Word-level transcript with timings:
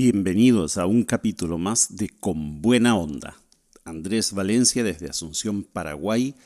Bienvenidos 0.00 0.78
a 0.78 0.86
un 0.86 1.02
capítulo 1.02 1.58
más 1.58 1.96
de 1.96 2.08
Con 2.08 2.62
Buena 2.62 2.96
Onda. 2.96 3.36
Andrés 3.84 4.32
Valencia 4.32 4.84
desde 4.84 5.10
Asunción, 5.10 5.64
Paraguay, 5.64 6.36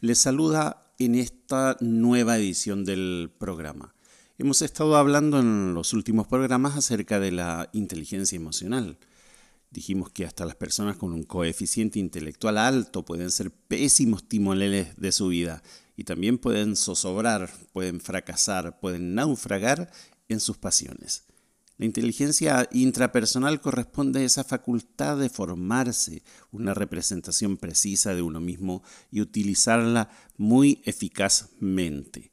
les 0.00 0.20
saluda 0.20 0.94
en 1.00 1.16
esta 1.16 1.76
nueva 1.80 2.38
edición 2.38 2.84
del 2.84 3.32
programa. 3.36 3.96
Hemos 4.38 4.62
estado 4.62 4.96
hablando 4.96 5.40
en 5.40 5.74
los 5.74 5.92
últimos 5.92 6.28
programas 6.28 6.76
acerca 6.76 7.18
de 7.18 7.32
la 7.32 7.68
inteligencia 7.72 8.36
emocional. 8.36 8.96
Dijimos 9.72 10.12
que 10.12 10.24
hasta 10.24 10.46
las 10.46 10.54
personas 10.54 10.96
con 10.96 11.12
un 11.12 11.24
coeficiente 11.24 11.98
intelectual 11.98 12.58
alto 12.58 13.04
pueden 13.04 13.32
ser 13.32 13.50
pésimos 13.50 14.28
timoneles 14.28 14.96
de 14.96 15.10
su 15.10 15.26
vida 15.26 15.64
y 15.96 16.04
también 16.04 16.38
pueden 16.38 16.76
zozobrar, 16.76 17.50
pueden 17.72 18.00
fracasar, 18.00 18.78
pueden 18.78 19.16
naufragar 19.16 19.90
en 20.28 20.38
sus 20.38 20.58
pasiones. 20.58 21.24
La 21.80 21.86
inteligencia 21.86 22.68
intrapersonal 22.72 23.62
corresponde 23.62 24.20
a 24.20 24.24
esa 24.24 24.44
facultad 24.44 25.16
de 25.16 25.30
formarse 25.30 26.22
una 26.52 26.74
representación 26.74 27.56
precisa 27.56 28.14
de 28.14 28.20
uno 28.20 28.38
mismo 28.38 28.82
y 29.10 29.22
utilizarla 29.22 30.10
muy 30.36 30.82
eficazmente. 30.84 32.32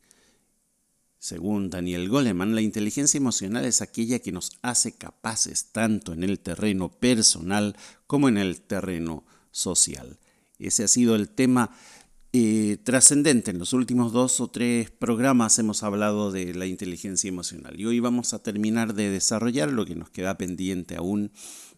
Según 1.18 1.70
Daniel 1.70 2.10
Goleman, 2.10 2.56
la 2.56 2.62
inteligencia 2.62 3.20
emocional 3.20 3.64
es 3.64 3.82
aquella 3.82 4.20
que 4.20 4.34
nos 4.34 4.52
hace 4.64 4.98
capaces 4.98 5.72
tanto 5.72 6.12
en 6.12 6.26
el 6.26 6.40
terreno 6.40 6.92
personal 6.92 7.78
como 8.06 8.28
en 8.28 8.38
el 8.38 8.60
terreno 8.60 9.24
social. 9.52 10.20
Ese 10.60 10.84
ha 10.84 10.88
sido 10.90 11.16
el 11.16 11.30
tema 11.30 11.72
trascendente. 12.84 13.52
En 13.52 13.60
los 13.60 13.74
últimos 13.74 14.12
dos 14.12 14.40
o 14.40 14.50
tres 14.50 14.92
programas 14.92 15.60
hemos 15.60 15.84
hablado 15.84 16.32
de 16.32 16.54
la 16.54 16.66
inteligencia 16.66 17.28
emocional 17.28 17.80
y 17.80 17.86
hoy 17.86 18.00
vamos 18.00 18.34
a 18.34 18.44
terminar 18.44 18.94
de 18.94 19.10
desarrollar 19.10 19.72
lo 19.72 19.86
que 19.86 19.96
nos 19.96 20.10
queda 20.10 20.38
pendiente 20.38 20.96
aún 20.96 21.32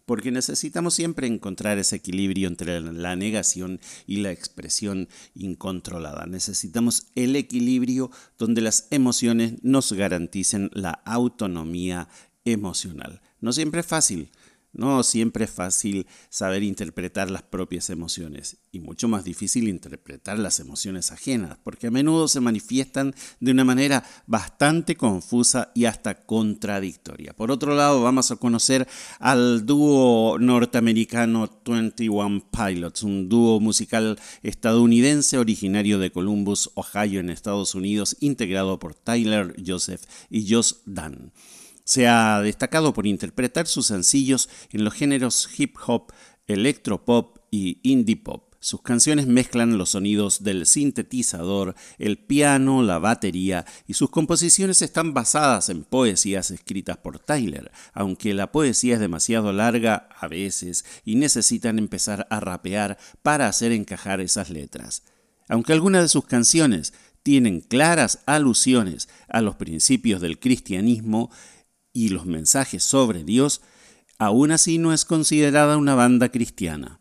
porque 0.06 0.32
necesitamos 0.32 0.94
siempre 0.94 1.28
encontrar 1.28 1.78
ese 1.78 1.94
equilibrio 1.94 2.48
entre 2.48 2.80
la 2.80 3.14
negación 3.14 3.80
y 4.08 4.16
la 4.16 4.32
expresión 4.32 5.08
incontrolada. 5.34 6.26
Necesitamos 6.26 7.06
el 7.14 7.36
equilibrio 7.36 8.10
donde 8.36 8.60
las 8.60 8.88
emociones 8.90 9.62
nos 9.62 9.92
garanticen 9.92 10.70
la 10.74 10.90
autonomía 11.04 12.08
emocional. 12.44 13.20
No 13.40 13.52
siempre 13.52 13.82
es 13.82 13.86
fácil, 13.86 14.30
no 14.72 15.02
siempre 15.02 15.44
es 15.44 15.50
fácil 15.50 16.06
saber 16.28 16.62
interpretar 16.62 17.30
las 17.30 17.42
propias 17.42 17.90
emociones 17.90 18.58
y 18.72 18.80
mucho 18.80 19.08
más 19.08 19.24
difícil 19.24 19.68
interpretar 19.68 20.38
las 20.38 20.60
emociones 20.60 21.10
ajenas, 21.10 21.58
porque 21.62 21.88
a 21.88 21.90
menudo 21.90 22.28
se 22.28 22.40
manifiestan 22.40 23.14
de 23.40 23.50
una 23.50 23.64
manera 23.64 24.04
bastante 24.26 24.96
confusa 24.96 25.72
y 25.74 25.86
hasta 25.86 26.14
contradictoria. 26.24 27.34
Por 27.34 27.50
otro 27.50 27.74
lado, 27.74 28.02
vamos 28.02 28.30
a 28.30 28.36
conocer 28.36 28.86
al 29.18 29.66
dúo 29.66 30.38
norteamericano 30.38 31.50
21 31.64 32.50
Pilots, 32.50 33.02
un 33.02 33.28
dúo 33.28 33.60
musical 33.60 34.18
estadounidense 34.42 35.38
originario 35.38 35.98
de 35.98 36.12
Columbus, 36.12 36.70
Ohio, 36.74 37.20
en 37.20 37.30
Estados 37.30 37.74
Unidos, 37.74 38.16
integrado 38.20 38.78
por 38.78 38.94
Tyler 38.94 39.54
Joseph 39.64 40.02
y 40.30 40.52
Josh 40.52 40.74
Dunn. 40.86 41.32
Se 41.90 42.06
ha 42.06 42.40
destacado 42.40 42.94
por 42.94 43.08
interpretar 43.08 43.66
sus 43.66 43.88
sencillos 43.88 44.48
en 44.70 44.84
los 44.84 44.94
géneros 44.94 45.48
hip 45.58 45.74
hop, 45.84 46.12
electropop 46.46 47.38
y 47.50 47.80
indie 47.82 48.16
pop. 48.16 48.54
Sus 48.60 48.80
canciones 48.80 49.26
mezclan 49.26 49.76
los 49.76 49.90
sonidos 49.90 50.44
del 50.44 50.66
sintetizador, 50.66 51.74
el 51.98 52.16
piano, 52.16 52.84
la 52.84 53.00
batería 53.00 53.66
y 53.88 53.94
sus 53.94 54.08
composiciones 54.08 54.82
están 54.82 55.14
basadas 55.14 55.68
en 55.68 55.82
poesías 55.82 56.52
escritas 56.52 56.98
por 56.98 57.18
Tyler, 57.18 57.72
aunque 57.92 58.34
la 58.34 58.52
poesía 58.52 58.94
es 58.94 59.00
demasiado 59.00 59.52
larga 59.52 60.08
a 60.16 60.28
veces 60.28 60.84
y 61.04 61.16
necesitan 61.16 61.76
empezar 61.80 62.28
a 62.30 62.38
rapear 62.38 62.98
para 63.22 63.48
hacer 63.48 63.72
encajar 63.72 64.20
esas 64.20 64.48
letras. 64.48 65.02
Aunque 65.48 65.72
algunas 65.72 66.02
de 66.02 66.08
sus 66.08 66.24
canciones 66.24 66.92
tienen 67.24 67.60
claras 67.60 68.20
alusiones 68.26 69.08
a 69.28 69.40
los 69.42 69.56
principios 69.56 70.20
del 70.20 70.38
cristianismo, 70.38 71.30
y 71.92 72.10
los 72.10 72.26
mensajes 72.26 72.84
sobre 72.84 73.24
Dios, 73.24 73.60
aún 74.18 74.52
así 74.52 74.78
no 74.78 74.92
es 74.92 75.04
considerada 75.04 75.76
una 75.76 75.94
banda 75.94 76.28
cristiana. 76.28 77.00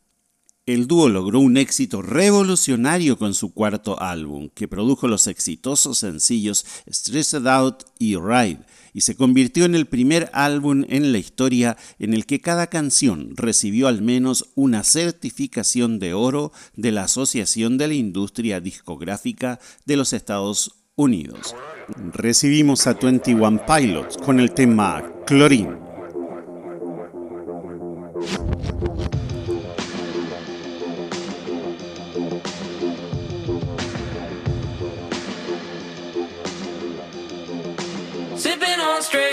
El 0.70 0.86
dúo 0.86 1.10
logró 1.10 1.40
un 1.40 1.58
éxito 1.58 2.04
revolucionario 2.04 3.18
con 3.18 3.34
su 3.34 3.56
cuarto 3.56 4.00
álbum, 4.00 4.50
que 4.54 4.68
produjo 4.68 5.08
los 5.08 5.26
exitosos 5.26 5.98
sencillos 5.98 6.64
Stressed 6.88 7.48
Out 7.48 7.86
y 7.98 8.18
Ride, 8.18 8.60
y 8.94 9.02
se 9.02 9.16
convirtió 9.16 9.66
en 9.66 9.74
el 9.74 9.88
primer 9.88 10.30
álbum 10.32 10.86
en 10.90 11.12
la 11.12 11.18
historia 11.18 11.76
en 11.98 12.14
el 12.14 12.28
que 12.28 12.40
cada 12.40 12.68
canción 12.68 13.32
recibió 13.36 13.88
al 13.88 14.04
menos 14.04 14.52
una 14.54 14.84
certificación 14.84 15.98
de 15.98 16.14
oro 16.14 16.52
de 16.76 16.92
la 16.92 17.06
Asociación 17.06 17.80
de 17.80 17.88
la 17.88 17.96
Industria 17.96 18.62
Discográfica 18.62 19.60
de 19.86 19.98
los 19.98 20.14
Estados 20.14 20.79
Unidos. 21.00 21.56
Recibimos 22.12 22.86
a 22.86 22.94
21 22.94 23.66
Pilots 23.66 24.18
con 24.18 24.42
el 24.42 24.52
tema 24.52 25.02
Chlorine. 25.26 25.90
medical 39.10 39.29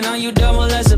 When 0.00 0.08
are 0.08 0.16
you 0.16 0.32
done? 0.32 0.56
Well, 0.56 0.72
us. 0.72 0.89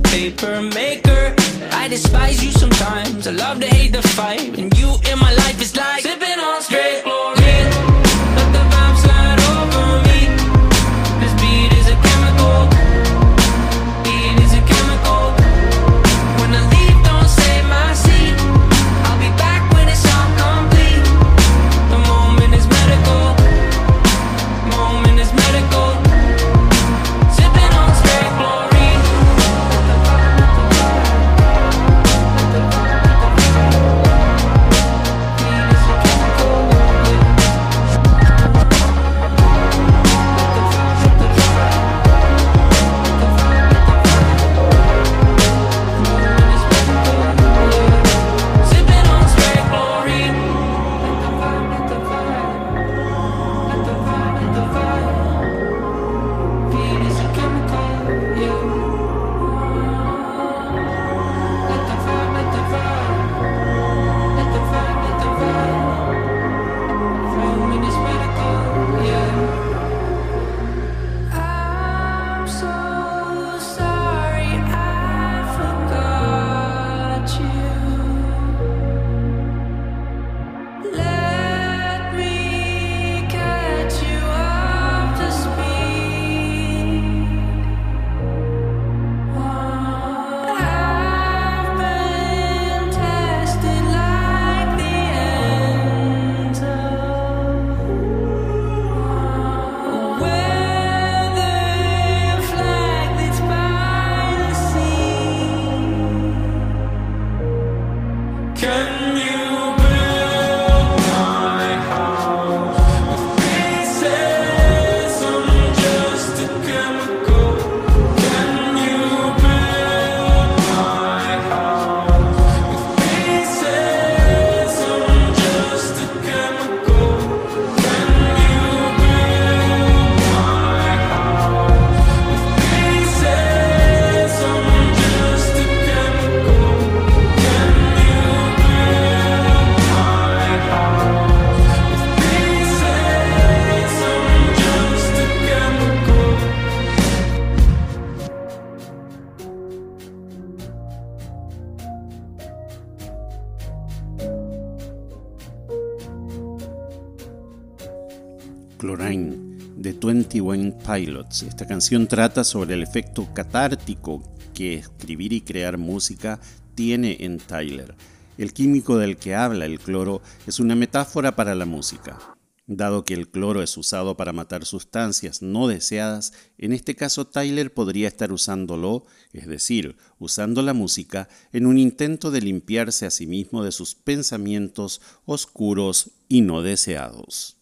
21 160.04 160.78
Pilots. 160.78 161.44
Esta 161.44 161.66
canción 161.66 162.08
trata 162.08 162.42
sobre 162.42 162.74
el 162.74 162.82
efecto 162.82 163.28
catártico 163.32 164.22
que 164.52 164.74
escribir 164.74 165.32
y 165.32 165.42
crear 165.42 165.78
música 165.78 166.40
tiene 166.74 167.18
en 167.20 167.38
Tyler. 167.38 167.94
El 168.36 168.52
químico 168.52 168.98
del 168.98 169.16
que 169.16 169.34
habla 169.34 169.66
el 169.66 169.78
cloro 169.78 170.20
es 170.46 170.58
una 170.58 170.74
metáfora 170.74 171.36
para 171.36 171.54
la 171.54 171.66
música. 171.66 172.18
Dado 172.66 173.04
que 173.04 173.14
el 173.14 173.28
cloro 173.28 173.62
es 173.62 173.76
usado 173.76 174.16
para 174.16 174.32
matar 174.32 174.64
sustancias 174.64 175.42
no 175.42 175.68
deseadas, 175.68 176.32
en 176.58 176.72
este 176.72 176.96
caso 176.96 177.26
Tyler 177.26 177.72
podría 177.72 178.08
estar 178.08 178.32
usándolo, 178.32 179.04
es 179.32 179.46
decir, 179.46 179.96
usando 180.18 180.62
la 180.62 180.72
música, 180.72 181.28
en 181.52 181.66
un 181.66 181.78
intento 181.78 182.30
de 182.30 182.40
limpiarse 182.40 183.06
a 183.06 183.10
sí 183.10 183.26
mismo 183.26 183.62
de 183.62 183.72
sus 183.72 183.94
pensamientos 183.94 185.00
oscuros 185.26 186.12
y 186.28 186.40
no 186.40 186.62
deseados. 186.62 187.61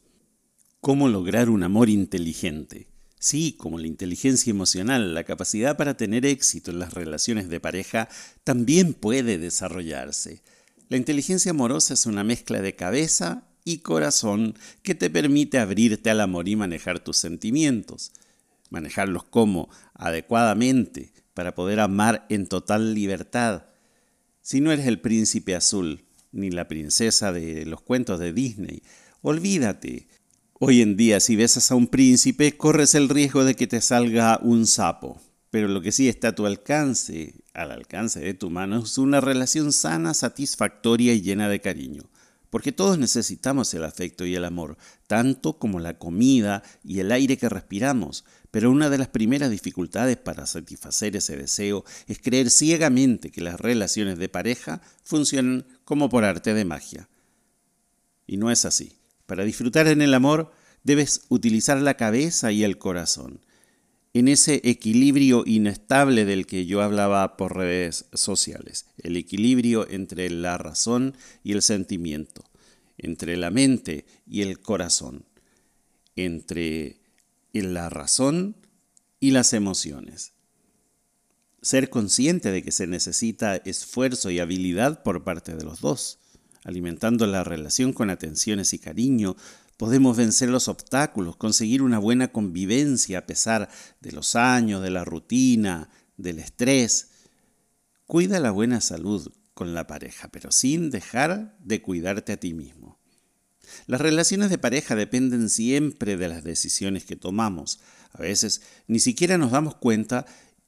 ¿Cómo 0.81 1.09
lograr 1.09 1.51
un 1.51 1.63
amor 1.63 1.91
inteligente? 1.91 2.89
Sí, 3.19 3.55
como 3.59 3.79
la 3.79 3.87
inteligencia 3.87 4.51
emocional, 4.51 5.13
la 5.13 5.25
capacidad 5.25 5.77
para 5.77 5.99
tener 5.99 6.25
éxito 6.25 6.71
en 6.71 6.79
las 6.79 6.95
relaciones 6.95 7.51
de 7.51 7.61
pareja 7.61 8.09
también 8.45 8.95
puede 8.95 9.37
desarrollarse. 9.37 10.43
La 10.89 10.97
inteligencia 10.97 11.51
amorosa 11.51 11.93
es 11.93 12.07
una 12.07 12.25
mezcla 12.25 12.63
de 12.63 12.77
cabeza 12.77 13.47
y 13.63 13.81
corazón 13.81 14.55
que 14.83 14.95
te 14.95 15.11
permite 15.11 15.59
abrirte 15.59 16.09
al 16.09 16.23
amor 16.23 16.49
y 16.49 16.57
manejar 16.57 17.01
tus 17.01 17.19
sentimientos. 17.19 18.13
Manejarlos 18.71 19.25
como 19.25 19.69
adecuadamente 19.93 21.13
para 21.35 21.55
poder 21.55 21.81
amar 21.81 22.25
en 22.31 22.47
total 22.47 22.95
libertad. 22.95 23.65
Si 24.41 24.63
no 24.63 24.73
eres 24.73 24.87
el 24.87 25.03
príncipe 25.03 25.55
azul 25.55 26.07
ni 26.33 26.51
la 26.51 26.69
princesa 26.69 27.33
de 27.33 27.67
los 27.67 27.83
cuentos 27.83 28.19
de 28.19 28.33
Disney, 28.33 28.83
olvídate. 29.21 30.09
Hoy 30.63 30.83
en 30.83 30.95
día 30.95 31.21
si 31.21 31.37
besas 31.37 31.71
a 31.71 31.75
un 31.75 31.87
príncipe 31.87 32.59
corres 32.59 32.95
el 32.95 33.09
riesgo 33.09 33.45
de 33.45 33.57
que 33.57 33.67
te 33.67 33.81
salga 33.81 34.39
un 34.43 34.67
sapo. 34.67 35.19
Pero 35.49 35.69
lo 35.69 35.81
que 35.81 35.91
sí 35.91 36.07
está 36.07 36.29
a 36.29 36.35
tu 36.35 36.45
alcance, 36.45 37.33
al 37.55 37.71
alcance 37.71 38.21
de 38.21 38.35
tu 38.35 38.51
mano, 38.51 38.81
es 38.85 38.99
una 38.99 39.23
relación 39.23 39.73
sana, 39.73 40.13
satisfactoria 40.13 41.15
y 41.15 41.23
llena 41.23 41.49
de 41.49 41.63
cariño. 41.63 42.03
Porque 42.51 42.73
todos 42.73 42.99
necesitamos 42.99 43.73
el 43.73 43.85
afecto 43.85 44.27
y 44.27 44.35
el 44.35 44.45
amor, 44.45 44.77
tanto 45.07 45.59
como 45.59 45.81
la 45.81 45.97
comida 45.97 46.63
y 46.85 47.01
el 47.01 47.11
aire 47.11 47.39
que 47.39 47.49
respiramos. 47.49 48.27
Pero 48.51 48.71
una 48.71 48.91
de 48.91 48.99
las 48.99 49.09
primeras 49.09 49.51
dificultades 49.51 50.19
para 50.19 50.45
satisfacer 50.45 51.17
ese 51.17 51.39
deseo 51.39 51.87
es 52.07 52.19
creer 52.19 52.51
ciegamente 52.51 53.31
que 53.31 53.41
las 53.41 53.59
relaciones 53.59 54.19
de 54.19 54.29
pareja 54.29 54.83
funcionan 55.05 55.65
como 55.87 56.11
por 56.11 56.25
arte 56.25 56.53
de 56.53 56.67
magia. 56.67 57.09
Y 58.27 58.37
no 58.37 58.51
es 58.51 58.67
así. 58.67 59.00
Para 59.31 59.45
disfrutar 59.45 59.87
en 59.87 60.03
el 60.03 60.13
amor 60.13 60.51
debes 60.83 61.23
utilizar 61.29 61.81
la 61.81 61.95
cabeza 61.95 62.51
y 62.51 62.65
el 62.65 62.79
corazón. 62.79 63.39
En 64.13 64.27
ese 64.27 64.61
equilibrio 64.65 65.45
inestable 65.47 66.25
del 66.25 66.47
que 66.47 66.67
yo 66.67 66.83
hablaba 66.83 67.37
por 67.37 67.57
redes 67.57 68.07
sociales, 68.13 68.87
el 68.99 69.17
equilibrio 69.17 69.89
entre 69.89 70.31
la 70.31 70.59
razón 70.59 71.17
y 71.45 71.53
el 71.53 71.63
sentimiento, 71.63 72.43
entre 72.99 73.37
la 73.37 73.53
mente 73.53 74.05
y 74.27 74.43
el 74.43 74.59
corazón, 74.59 75.25
entre 76.17 76.99
la 77.53 77.89
razón 77.89 78.57
y 79.21 79.31
las 79.31 79.53
emociones. 79.53 80.33
Ser 81.63 81.89
consciente 81.89 82.51
de 82.51 82.65
que 82.65 82.73
se 82.73 82.89
necesita 82.89 83.55
esfuerzo 83.55 84.33
y 84.33 84.41
habilidad 84.41 85.05
por 85.05 85.23
parte 85.23 85.55
de 85.55 85.63
los 85.63 85.81
dos. 85.81 86.20
Alimentando 86.65 87.27
la 87.27 87.45
relación 87.45 87.93
con 87.93 88.11
atenciones 88.11 88.73
y 88.75 88.79
cariño, 88.79 89.37
podemos 89.77 90.17
vencer 90.17 90.51
los 90.51 90.69
obstáculos, 90.69 91.37
conseguir 91.37 91.83
una 91.83 91.99
buena 91.99 92.33
convivencia 92.33 93.19
a 93.19 93.27
pesar 93.27 93.71
de 94.01 94.13
los 94.13 94.37
años, 94.37 94.83
de 94.83 94.91
la 94.91 95.05
rutina, 95.05 95.89
del 96.17 96.39
estrés. 96.39 97.11
Cuida 98.07 98.41
la 98.41 98.51
buena 98.51 98.81
salud, 98.81 99.33
con 99.61 99.75
la 99.75 99.87
pareja, 99.87 100.29
pero 100.29 100.53
sin 100.53 100.91
dejar 100.91 101.55
de 101.63 101.83
cuidarte 101.83 102.33
a 102.33 102.37
ti 102.39 102.55
mismo. 102.55 102.99
Las 103.87 104.01
relaciones 104.01 104.49
de 104.49 104.57
pareja 104.57 104.97
dependen 104.97 105.51
siempre 105.51 106.17
de 106.17 106.29
las 106.29 106.45
decisiones 106.45 107.05
que 107.05 107.15
tomamos. 107.15 107.81
A 108.13 108.23
veces 108.23 108.63
ni 108.87 109.01
siquiera 109.01 109.37
nos 109.37 109.51
damos 109.51 109.77
cuenta, 109.77 110.25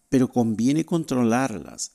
pero 0.08 0.28
conviene 0.28 0.84
controlarlas. 0.84 1.92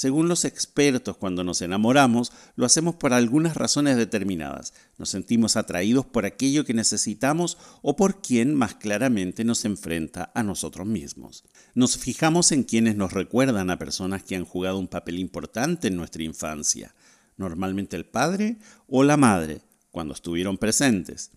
Según 0.00 0.28
los 0.28 0.46
expertos, 0.46 1.18
cuando 1.18 1.44
nos 1.44 1.60
enamoramos, 1.60 2.32
lo 2.56 2.64
hacemos 2.64 2.94
por 2.94 3.12
algunas 3.12 3.54
razones 3.54 3.98
determinadas. 3.98 4.72
Nos 4.96 5.10
sentimos 5.10 5.58
atraídos 5.58 6.06
por 6.06 6.24
aquello 6.24 6.64
que 6.64 6.72
necesitamos 6.72 7.58
o 7.82 7.96
por 7.96 8.22
quien 8.22 8.54
más 8.54 8.76
claramente 8.76 9.44
nos 9.44 9.66
enfrenta 9.66 10.32
a 10.34 10.42
nosotros 10.42 10.86
mismos. 10.86 11.44
Nos 11.74 11.98
fijamos 11.98 12.50
en 12.50 12.62
quienes 12.62 12.96
nos 12.96 13.12
recuerdan 13.12 13.68
a 13.68 13.76
personas 13.76 14.22
que 14.22 14.36
han 14.36 14.46
jugado 14.46 14.78
un 14.78 14.88
papel 14.88 15.18
importante 15.18 15.88
en 15.88 15.96
nuestra 15.96 16.22
infancia, 16.22 16.94
normalmente 17.36 17.94
el 17.94 18.06
padre 18.06 18.56
o 18.86 19.04
la 19.04 19.18
madre, 19.18 19.60
cuando 19.90 20.14
estuvieron 20.14 20.56
presentes. 20.56 21.30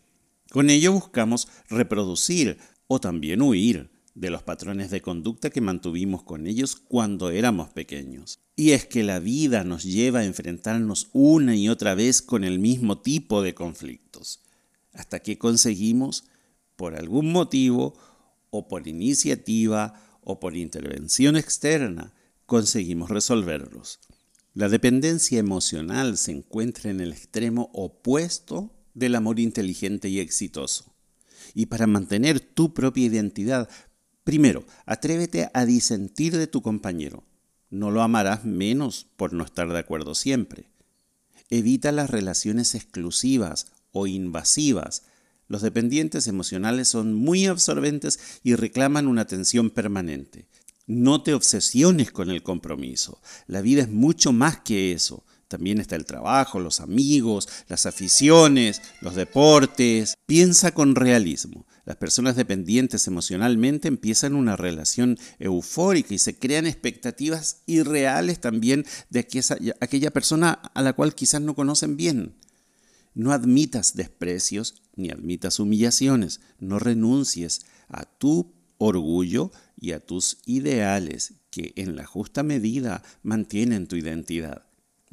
Con 0.51 0.69
ello 0.69 0.93
buscamos 0.93 1.49
reproducir 1.67 2.59
o 2.87 3.01
también 3.01 3.41
huir 3.41 3.92
de 4.15 4.29
los 4.29 4.43
patrones 4.43 4.91
de 4.91 5.01
conducta 5.01 5.49
que 5.49 5.61
mantuvimos 5.61 6.23
con 6.23 6.45
ellos 6.47 6.75
cuando 6.75 7.31
éramos 7.31 7.69
pequeños. 7.69 8.39
Y 8.55 8.71
es 8.71 8.85
que 8.85 9.03
la 9.03 9.19
vida 9.19 9.63
nos 9.63 9.83
lleva 9.83 10.19
a 10.19 10.25
enfrentarnos 10.25 11.09
una 11.13 11.55
y 11.55 11.69
otra 11.69 11.95
vez 11.95 12.21
con 12.21 12.43
el 12.43 12.59
mismo 12.59 12.99
tipo 12.99 13.41
de 13.41 13.55
conflictos, 13.55 14.41
hasta 14.93 15.19
que 15.19 15.37
conseguimos, 15.37 16.25
por 16.75 16.95
algún 16.95 17.31
motivo, 17.31 17.95
o 18.51 18.67
por 18.67 18.87
iniciativa, 18.87 20.19
o 20.21 20.39
por 20.39 20.55
intervención 20.55 21.35
externa, 21.35 22.13
conseguimos 22.45 23.09
resolverlos. 23.09 23.99
La 24.53 24.69
dependencia 24.69 25.39
emocional 25.39 26.17
se 26.17 26.31
encuentra 26.31 26.91
en 26.91 27.01
el 27.01 27.11
extremo 27.11 27.71
opuesto 27.73 28.71
del 28.93 29.15
amor 29.15 29.39
inteligente 29.39 30.09
y 30.09 30.19
exitoso. 30.19 30.93
Y 31.55 31.65
para 31.65 31.87
mantener 31.87 32.39
tu 32.39 32.75
propia 32.75 33.05
identidad, 33.05 33.69
primero, 34.23 34.65
atrévete 34.85 35.49
a 35.53 35.65
disentir 35.65 36.37
de 36.37 36.47
tu 36.47 36.61
compañero. 36.61 37.23
No 37.69 37.91
lo 37.91 38.01
amarás 38.01 38.45
menos 38.45 39.07
por 39.17 39.33
no 39.33 39.43
estar 39.43 39.67
de 39.69 39.79
acuerdo 39.79 40.15
siempre. 40.15 40.69
Evita 41.49 41.91
las 41.91 42.09
relaciones 42.09 42.75
exclusivas 42.75 43.67
o 43.91 44.07
invasivas. 44.07 45.03
Los 45.47 45.61
dependientes 45.61 46.27
emocionales 46.27 46.87
son 46.87 47.13
muy 47.13 47.45
absorbentes 47.45 48.19
y 48.43 48.55
reclaman 48.55 49.07
una 49.07 49.21
atención 49.21 49.69
permanente. 49.69 50.47
No 50.85 51.23
te 51.23 51.33
obsesiones 51.33 52.11
con 52.11 52.29
el 52.29 52.43
compromiso. 52.43 53.21
La 53.47 53.61
vida 53.61 53.83
es 53.83 53.89
mucho 53.89 54.33
más 54.33 54.59
que 54.59 54.91
eso. 54.91 55.23
También 55.53 55.79
está 55.79 55.95
el 55.95 56.07
trabajo, 56.07 56.59
los 56.59 56.79
amigos, 56.79 57.47
las 57.67 57.85
aficiones, 57.85 58.81
los 59.01 59.13
deportes. 59.13 60.15
Piensa 60.25 60.71
con 60.71 60.95
realismo. 60.95 61.67
Las 61.85 61.97
personas 61.97 62.35
dependientes 62.35 63.05
emocionalmente 63.05 63.87
empiezan 63.87 64.33
una 64.33 64.55
relación 64.55 65.19
eufórica 65.37 66.11
y 66.15 66.17
se 66.17 66.39
crean 66.39 66.65
expectativas 66.65 67.61
irreales 67.67 68.41
también 68.41 68.83
de 69.11 69.27
aquella 69.79 70.09
persona 70.09 70.53
a 70.53 70.81
la 70.81 70.93
cual 70.93 71.13
quizás 71.13 71.41
no 71.41 71.53
conocen 71.53 71.97
bien. 71.97 72.33
No 73.13 73.31
admitas 73.31 73.95
desprecios 73.95 74.81
ni 74.95 75.11
admitas 75.11 75.59
humillaciones. 75.59 76.41
No 76.57 76.79
renuncies 76.79 77.61
a 77.89 78.05
tu 78.05 78.55
orgullo 78.79 79.51
y 79.79 79.91
a 79.91 79.99
tus 79.99 80.39
ideales 80.47 81.35
que 81.51 81.73
en 81.75 81.95
la 81.95 82.07
justa 82.07 82.41
medida 82.41 83.03
mantienen 83.21 83.85
tu 83.85 83.97
identidad. 83.97 84.65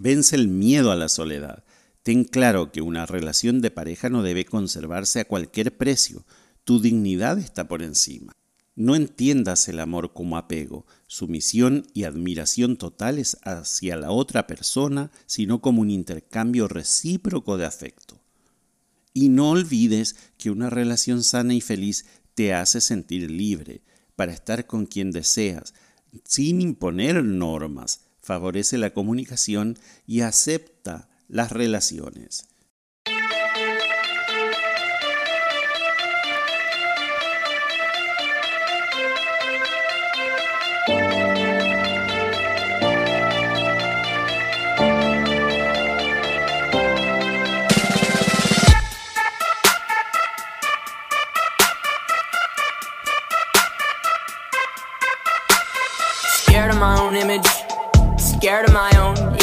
Vence 0.03 0.35
el 0.35 0.49
miedo 0.49 0.93
a 0.93 0.97
la 0.97 1.11
soledad. 1.11 1.63
Ten 2.03 2.25
claro 2.25 2.73
que 2.73 2.81
una 2.81 3.05
relación 3.05 3.61
de 3.61 3.71
pareja 3.71 4.09
no 4.09 4.23
debe 4.23 4.47
conservarse 4.47 5.21
a 5.21 5.27
cualquier 5.27 5.77
precio. 5.77 6.25
Tu 6.65 6.81
dignidad 6.81 7.39
está 7.39 7.69
por 7.69 7.83
encima. 7.83 8.35
No 8.75 8.97
entiendas 8.97 9.69
el 9.69 9.79
amor 9.79 10.15
como 10.15 10.39
apego, 10.39 10.87
sumisión 11.07 11.87
y 11.93 12.05
admiración 12.05 12.79
totales 12.79 13.37
hacia 13.43 13.99
la 13.99 14.11
otra 14.11 14.47
persona, 14.47 15.11
sino 15.27 15.61
como 15.61 15.83
un 15.83 15.91
intercambio 15.91 16.67
recíproco 16.67 17.59
de 17.59 17.67
afecto. 17.67 18.23
Y 19.13 19.29
no 19.29 19.51
olvides 19.51 20.17
que 20.39 20.51
una 20.51 20.71
relación 20.71 21.23
sana 21.23 21.53
y 21.53 21.61
feliz 21.61 22.07
te 22.33 22.55
hace 22.55 22.81
sentir 22.81 23.31
libre 23.31 23.83
para 24.17 24.33
estar 24.33 24.67
con 24.67 24.87
quien 24.87 25.11
deseas, 25.11 25.75
sin 26.25 26.63
imponer 26.63 27.23
normas, 27.23 28.07
favorece 28.21 28.79
la 28.79 28.91
comunicación 28.91 29.79
y 30.07 30.21
acepta 30.21 31.09
las 31.29 31.53
relaciones. 31.53 32.51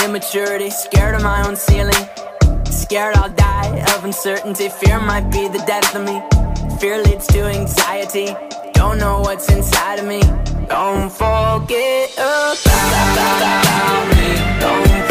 Immaturity, 0.04 0.70
scared 0.70 1.16
of 1.16 1.24
my 1.24 1.48
own 1.48 1.56
ceiling. 1.56 1.94
Scared 2.66 3.16
I'll 3.18 3.30
die 3.30 3.84
of 3.96 4.04
uncertainty, 4.04 4.70
fear 4.70 5.00
might 5.00 5.30
be 5.32 5.48
the 5.48 5.64
death 5.68 5.96
of 5.96 6.04
me. 6.04 6.22
Fear 6.80 7.04
leads 7.04 7.28
to 7.28 7.44
anxiety, 7.44 8.36
don't 8.74 8.98
know 8.98 9.20
what's 9.22 9.52
inside 9.52 10.00
of 10.00 10.06
me. 10.06 10.22
Don't 10.68 11.12
forget 11.12 12.14
about 12.18 14.08
me, 14.16 14.60
don't 14.60 15.07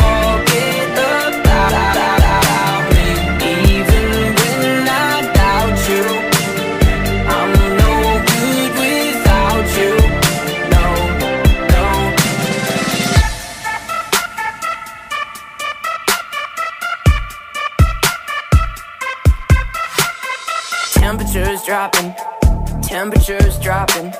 Temperatures 22.83 23.59
dropping. 23.61 24.12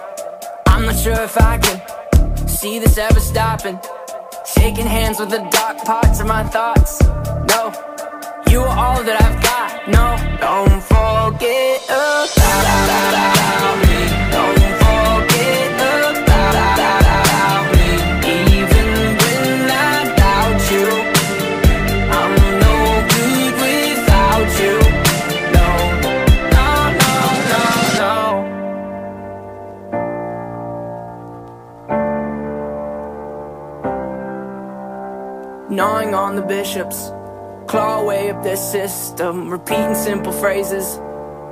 I'm 0.67 0.87
not 0.87 0.97
sure 0.97 1.21
if 1.21 1.37
I 1.41 1.59
can 1.59 2.47
see 2.47 2.79
this 2.79 2.97
ever 2.97 3.19
stopping. 3.19 3.81
Shaking 4.45 4.87
hands 4.87 5.19
with 5.19 5.31
the 5.31 5.39
dark 5.51 5.79
parts 5.79 6.21
of 6.21 6.27
my 6.27 6.45
thoughts. 6.45 7.03
No, 7.03 7.73
you 8.51 8.61
are 8.61 8.79
all 8.79 9.03
that 9.03 9.21
I've 9.21 9.43
got. 9.43 9.89
No, 9.89 10.17
don't 10.39 10.83
forget 10.83 11.85
about 11.87 13.36
the 36.37 36.43
bishops, 36.43 37.11
claw 37.67 38.01
away 38.01 38.31
up 38.31 38.43
their 38.43 38.57
system, 38.57 39.51
repeating 39.51 39.95
simple 39.95 40.33
phrases. 40.33 41.01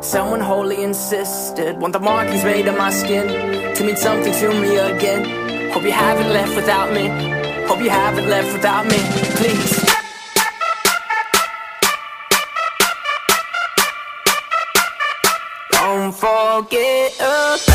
Someone 0.00 0.41
wholly 0.41 0.83
insisted, 0.83 1.81
want 1.81 1.93
the 1.93 2.00
markings 2.00 2.45
made 2.45 2.69
on 2.69 2.76
my 2.76 2.91
skin 2.91 3.26
to 3.75 3.85
mean 3.85 3.97
something 3.97 4.33
to 4.33 4.49
me 4.61 4.76
again. 4.76 5.71
Hope 5.73 5.83
you 5.83 5.93
haven't 5.93 6.29
left 6.33 6.55
without 6.55 6.93
me. 6.93 7.09
Hope 7.67 7.81
you 7.81 7.91
haven't 7.91 8.29
left 8.29 8.53
without 8.53 8.87
me. 8.87 8.99
Please. 9.38 9.85
Don't 15.71 16.12
forget 16.12 17.14
about 17.17 17.74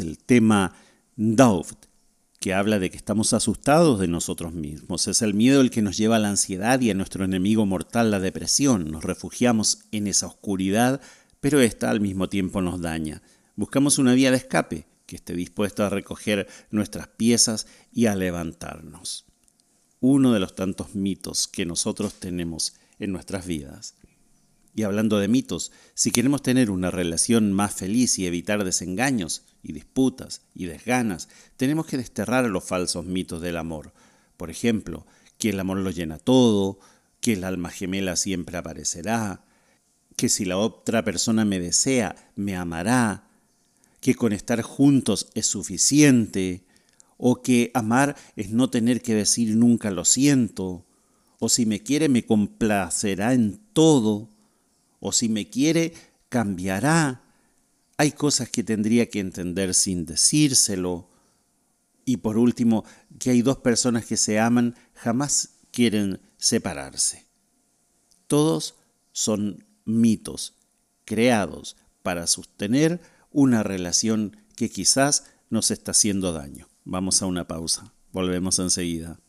el 0.00 0.18
tema 0.18 0.72
Doubt, 1.14 1.86
que 2.40 2.54
habla 2.54 2.80
de 2.80 2.90
que 2.90 2.96
estamos 2.96 3.32
asustados 3.32 4.00
de 4.00 4.08
nosotros 4.08 4.52
mismos. 4.52 5.06
Es 5.06 5.22
el 5.22 5.32
miedo 5.32 5.60
el 5.60 5.70
que 5.70 5.80
nos 5.80 5.96
lleva 5.96 6.16
a 6.16 6.18
la 6.18 6.28
ansiedad 6.28 6.80
y 6.80 6.90
a 6.90 6.94
nuestro 6.94 7.24
enemigo 7.24 7.64
mortal, 7.64 8.10
la 8.10 8.18
depresión. 8.18 8.90
Nos 8.90 9.04
refugiamos 9.04 9.84
en 9.92 10.08
esa 10.08 10.26
oscuridad, 10.26 11.00
pero 11.40 11.60
esta 11.60 11.90
al 11.90 12.00
mismo 12.00 12.28
tiempo 12.28 12.62
nos 12.62 12.80
daña. 12.80 13.22
Buscamos 13.54 13.98
una 13.98 14.14
vía 14.14 14.32
de 14.32 14.38
escape 14.38 14.88
que 15.06 15.14
esté 15.14 15.34
dispuesta 15.34 15.86
a 15.86 15.90
recoger 15.90 16.48
nuestras 16.72 17.06
piezas 17.06 17.68
y 17.92 18.06
a 18.06 18.16
levantarnos. 18.16 19.24
Uno 20.00 20.32
de 20.32 20.40
los 20.40 20.56
tantos 20.56 20.96
mitos 20.96 21.46
que 21.46 21.64
nosotros 21.64 22.14
tenemos 22.14 22.74
en 22.98 23.12
nuestras 23.12 23.46
vidas. 23.46 23.94
Y 24.74 24.82
hablando 24.82 25.18
de 25.18 25.28
mitos, 25.28 25.70
si 25.94 26.10
queremos 26.10 26.42
tener 26.42 26.70
una 26.70 26.90
relación 26.90 27.52
más 27.52 27.74
feliz 27.74 28.18
y 28.18 28.26
evitar 28.26 28.64
desengaños 28.64 29.44
y 29.62 29.72
disputas 29.72 30.42
y 30.54 30.66
desganas, 30.66 31.28
tenemos 31.56 31.86
que 31.86 31.96
desterrar 31.96 32.44
los 32.46 32.64
falsos 32.64 33.04
mitos 33.04 33.40
del 33.40 33.56
amor. 33.56 33.92
Por 34.36 34.50
ejemplo, 34.50 35.06
que 35.38 35.50
el 35.50 35.60
amor 35.60 35.78
lo 35.78 35.90
llena 35.90 36.18
todo, 36.18 36.80
que 37.20 37.34
el 37.34 37.44
alma 37.44 37.70
gemela 37.70 38.16
siempre 38.16 38.56
aparecerá, 38.56 39.44
que 40.16 40.28
si 40.28 40.44
la 40.44 40.58
otra 40.58 41.04
persona 41.04 41.44
me 41.44 41.60
desea, 41.60 42.16
me 42.34 42.56
amará, 42.56 43.28
que 44.00 44.14
con 44.14 44.32
estar 44.32 44.60
juntos 44.62 45.28
es 45.34 45.46
suficiente, 45.46 46.64
o 47.16 47.42
que 47.42 47.70
amar 47.74 48.16
es 48.36 48.50
no 48.50 48.70
tener 48.70 49.02
que 49.02 49.14
decir 49.14 49.56
nunca 49.56 49.90
lo 49.90 50.04
siento, 50.04 50.84
o 51.38 51.48
si 51.48 51.64
me 51.64 51.80
quiere 51.82 52.08
me 52.08 52.26
complacerá 52.26 53.34
en 53.34 53.60
todo, 53.72 54.28
o 55.06 55.12
si 55.12 55.28
me 55.28 55.50
quiere, 55.50 55.92
cambiará. 56.30 57.20
Hay 57.98 58.12
cosas 58.12 58.48
que 58.48 58.64
tendría 58.64 59.10
que 59.10 59.20
entender 59.20 59.74
sin 59.74 60.06
decírselo. 60.06 61.10
Y 62.06 62.16
por 62.16 62.38
último, 62.38 62.86
que 63.18 63.28
hay 63.28 63.42
dos 63.42 63.58
personas 63.58 64.06
que 64.06 64.16
se 64.16 64.40
aman, 64.40 64.74
jamás 64.94 65.56
quieren 65.70 66.22
separarse. 66.38 67.26
Todos 68.28 68.76
son 69.12 69.66
mitos 69.84 70.54
creados 71.04 71.76
para 72.02 72.26
sostener 72.26 73.02
una 73.30 73.62
relación 73.62 74.38
que 74.56 74.70
quizás 74.70 75.26
nos 75.50 75.70
está 75.70 75.90
haciendo 75.90 76.32
daño. 76.32 76.66
Vamos 76.84 77.20
a 77.20 77.26
una 77.26 77.46
pausa. 77.46 77.92
Volvemos 78.10 78.58
enseguida. 78.58 79.20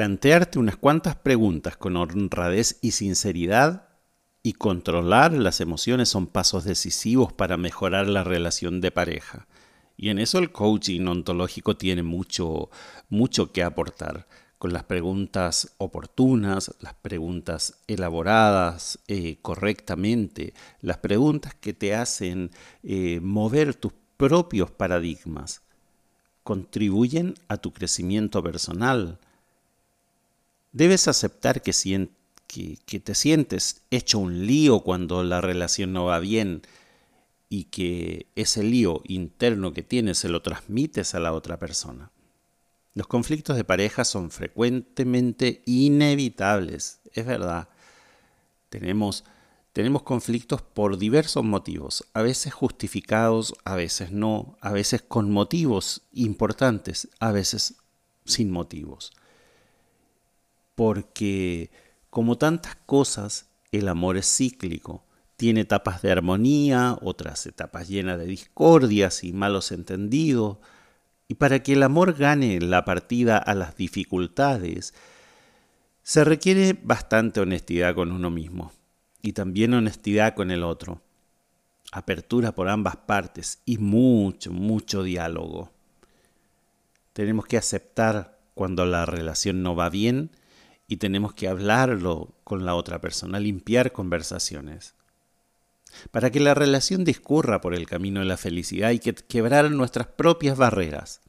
Plantearte 0.00 0.58
unas 0.58 0.78
cuantas 0.78 1.14
preguntas 1.14 1.76
con 1.76 1.94
honradez 1.98 2.78
y 2.80 2.92
sinceridad 2.92 3.88
y 4.42 4.54
controlar 4.54 5.34
las 5.34 5.60
emociones 5.60 6.08
son 6.08 6.26
pasos 6.26 6.64
decisivos 6.64 7.34
para 7.34 7.58
mejorar 7.58 8.06
la 8.06 8.24
relación 8.24 8.80
de 8.80 8.92
pareja. 8.92 9.46
Y 9.98 10.08
en 10.08 10.18
eso 10.18 10.38
el 10.38 10.52
coaching 10.52 11.06
ontológico 11.06 11.76
tiene 11.76 12.02
mucho, 12.02 12.70
mucho 13.10 13.52
que 13.52 13.62
aportar 13.62 14.26
con 14.56 14.72
las 14.72 14.84
preguntas 14.84 15.74
oportunas, 15.76 16.74
las 16.80 16.94
preguntas 16.94 17.74
elaboradas 17.86 19.00
eh, 19.06 19.36
correctamente, 19.42 20.54
las 20.80 20.96
preguntas 20.96 21.54
que 21.54 21.74
te 21.74 21.94
hacen 21.94 22.52
eh, 22.82 23.20
mover 23.22 23.74
tus 23.74 23.92
propios 24.16 24.70
paradigmas, 24.70 25.60
contribuyen 26.42 27.34
a 27.48 27.58
tu 27.58 27.74
crecimiento 27.74 28.42
personal, 28.42 29.18
Debes 30.72 31.08
aceptar 31.08 31.62
que, 31.62 31.72
te 31.72 33.14
sientes 33.14 33.82
hecho 33.90 34.18
un 34.20 34.46
lío 34.46 34.80
cuando 34.80 35.24
la 35.24 35.40
relación 35.40 35.92
no 35.92 36.04
va 36.04 36.20
bien 36.20 36.62
y 37.48 37.64
que 37.64 38.28
ese 38.36 38.62
lío 38.62 39.02
interno 39.06 39.72
que 39.72 39.82
tienes 39.82 40.18
se 40.18 40.28
lo 40.28 40.42
transmites 40.42 41.14
a 41.16 41.20
la 41.20 41.32
otra 41.32 41.58
persona. 41.58 42.12
Los 42.94 43.08
conflictos 43.08 43.56
de 43.56 43.64
pareja 43.64 44.04
son 44.04 44.30
frecuentemente 44.30 45.62
inevitables, 45.66 47.00
es 47.12 47.26
verdad. 47.26 47.68
Tenemos, 48.68 49.24
tenemos 49.72 50.02
conflictos 50.02 50.62
por 50.62 50.98
diversos 50.98 51.42
motivos, 51.42 52.04
a 52.14 52.22
veces 52.22 52.54
justificados, 52.54 53.54
a 53.64 53.74
veces 53.74 54.12
no, 54.12 54.56
a 54.60 54.70
veces 54.70 55.02
con 55.02 55.32
motivos 55.32 56.02
importantes, 56.12 57.08
a 57.18 57.32
veces 57.32 57.74
sin 58.24 58.52
motivos 58.52 59.12
porque 60.80 61.70
como 62.08 62.38
tantas 62.38 62.74
cosas, 62.86 63.50
el 63.70 63.86
amor 63.86 64.16
es 64.16 64.34
cíclico. 64.34 65.04
Tiene 65.36 65.60
etapas 65.60 66.00
de 66.00 66.10
armonía, 66.10 66.96
otras 67.02 67.44
etapas 67.44 67.86
llenas 67.86 68.18
de 68.18 68.24
discordias 68.24 69.22
y 69.22 69.34
malos 69.34 69.72
entendidos. 69.72 70.56
Y 71.28 71.34
para 71.34 71.62
que 71.62 71.74
el 71.74 71.82
amor 71.82 72.14
gane 72.14 72.62
la 72.62 72.86
partida 72.86 73.36
a 73.36 73.54
las 73.54 73.76
dificultades, 73.76 74.94
se 76.02 76.24
requiere 76.24 76.80
bastante 76.82 77.40
honestidad 77.40 77.94
con 77.94 78.10
uno 78.10 78.30
mismo 78.30 78.72
y 79.20 79.34
también 79.34 79.74
honestidad 79.74 80.34
con 80.34 80.50
el 80.50 80.62
otro. 80.62 81.02
Apertura 81.92 82.52
por 82.52 82.70
ambas 82.70 82.96
partes 82.96 83.60
y 83.66 83.76
mucho, 83.76 84.50
mucho 84.50 85.02
diálogo. 85.02 85.72
Tenemos 87.12 87.44
que 87.44 87.58
aceptar 87.58 88.38
cuando 88.54 88.86
la 88.86 89.04
relación 89.04 89.62
no 89.62 89.76
va 89.76 89.90
bien 89.90 90.30
y 90.90 90.96
tenemos 90.96 91.34
que 91.34 91.46
hablarlo 91.46 92.34
con 92.42 92.64
la 92.66 92.74
otra 92.74 93.00
persona, 93.00 93.38
limpiar 93.38 93.92
conversaciones. 93.92 94.96
Para 96.10 96.30
que 96.30 96.40
la 96.40 96.52
relación 96.52 97.04
discurra 97.04 97.60
por 97.60 97.74
el 97.74 97.86
camino 97.86 98.18
de 98.18 98.26
la 98.26 98.36
felicidad 98.36 98.88
hay 98.88 98.98
que 98.98 99.14
quebrar 99.14 99.70
nuestras 99.70 100.08
propias 100.08 100.58
barreras. 100.58 101.20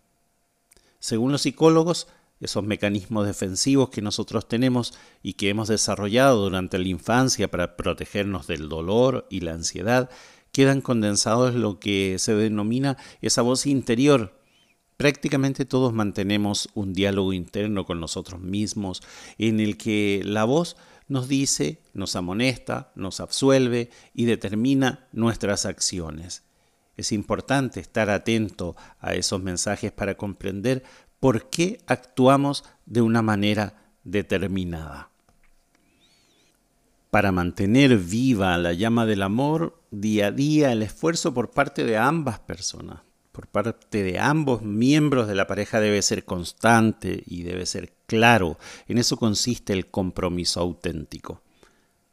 Según 0.97 1.32
los 1.32 1.43
psicólogos, 1.43 2.08
esos 2.39 2.63
mecanismos 2.63 3.28
defensivos 3.28 3.91
que 3.91 4.02
nosotros 4.02 4.47
tenemos 4.47 4.95
y 5.21 5.34
que 5.34 5.50
hemos 5.50 5.67
desarrollado 5.67 6.41
durante 6.41 6.80
la 6.80 6.88
infancia 6.88 7.52
para 7.52 7.78
protegernos 7.78 8.47
del 8.47 8.67
dolor 8.67 9.28
y 9.30 9.41
la 9.41 9.52
ansiedad, 9.52 10.10
quedan 10.52 10.82
condensados 10.82 11.54
en 11.54 11.62
lo 11.62 11.80
que 11.80 12.15
se 12.17 12.34
denomina 12.34 12.97
esa 13.21 13.43
voz 13.43 13.67
interior 13.67 14.40
Prácticamente 15.01 15.65
todos 15.65 15.93
mantenemos 15.93 16.69
un 16.75 16.93
diálogo 16.93 17.33
interno 17.33 17.87
con 17.87 17.99
nosotros 17.99 18.39
mismos 18.39 19.01
en 19.39 19.59
el 19.59 19.75
que 19.75 20.21
la 20.23 20.43
voz 20.43 20.77
nos 21.07 21.27
dice, 21.27 21.81
nos 21.95 22.15
amonesta, 22.15 22.91
nos 22.93 23.19
absuelve 23.19 23.89
y 24.13 24.25
determina 24.25 25.07
nuestras 25.11 25.65
acciones. 25.65 26.43
Es 26.97 27.11
importante 27.11 27.79
estar 27.79 28.11
atento 28.11 28.75
a 28.99 29.15
esos 29.15 29.41
mensajes 29.41 29.91
para 29.91 30.17
comprender 30.17 30.83
por 31.19 31.49
qué 31.49 31.81
actuamos 31.87 32.63
de 32.85 33.01
una 33.01 33.23
manera 33.23 33.81
determinada. 34.03 35.09
Para 37.09 37.31
mantener 37.31 37.97
viva 37.97 38.55
la 38.59 38.73
llama 38.73 39.07
del 39.07 39.23
amor, 39.23 39.81
día 39.89 40.27
a 40.27 40.31
día 40.31 40.71
el 40.71 40.83
esfuerzo 40.83 41.33
por 41.33 41.49
parte 41.49 41.85
de 41.85 41.97
ambas 41.97 42.37
personas, 42.37 43.01
por 43.31 43.47
parte 43.47 44.03
de 44.03 44.19
ambos 44.19 44.61
miembros 44.61 45.27
de 45.27 45.35
la 45.35 45.47
pareja 45.47 45.79
debe 45.79 46.01
ser 46.01 46.25
constante 46.25 47.23
y 47.25 47.43
debe 47.43 47.65
ser 47.65 47.93
claro. 48.05 48.57
En 48.87 48.97
eso 48.97 49.17
consiste 49.17 49.73
el 49.73 49.87
compromiso 49.87 50.59
auténtico, 50.59 51.41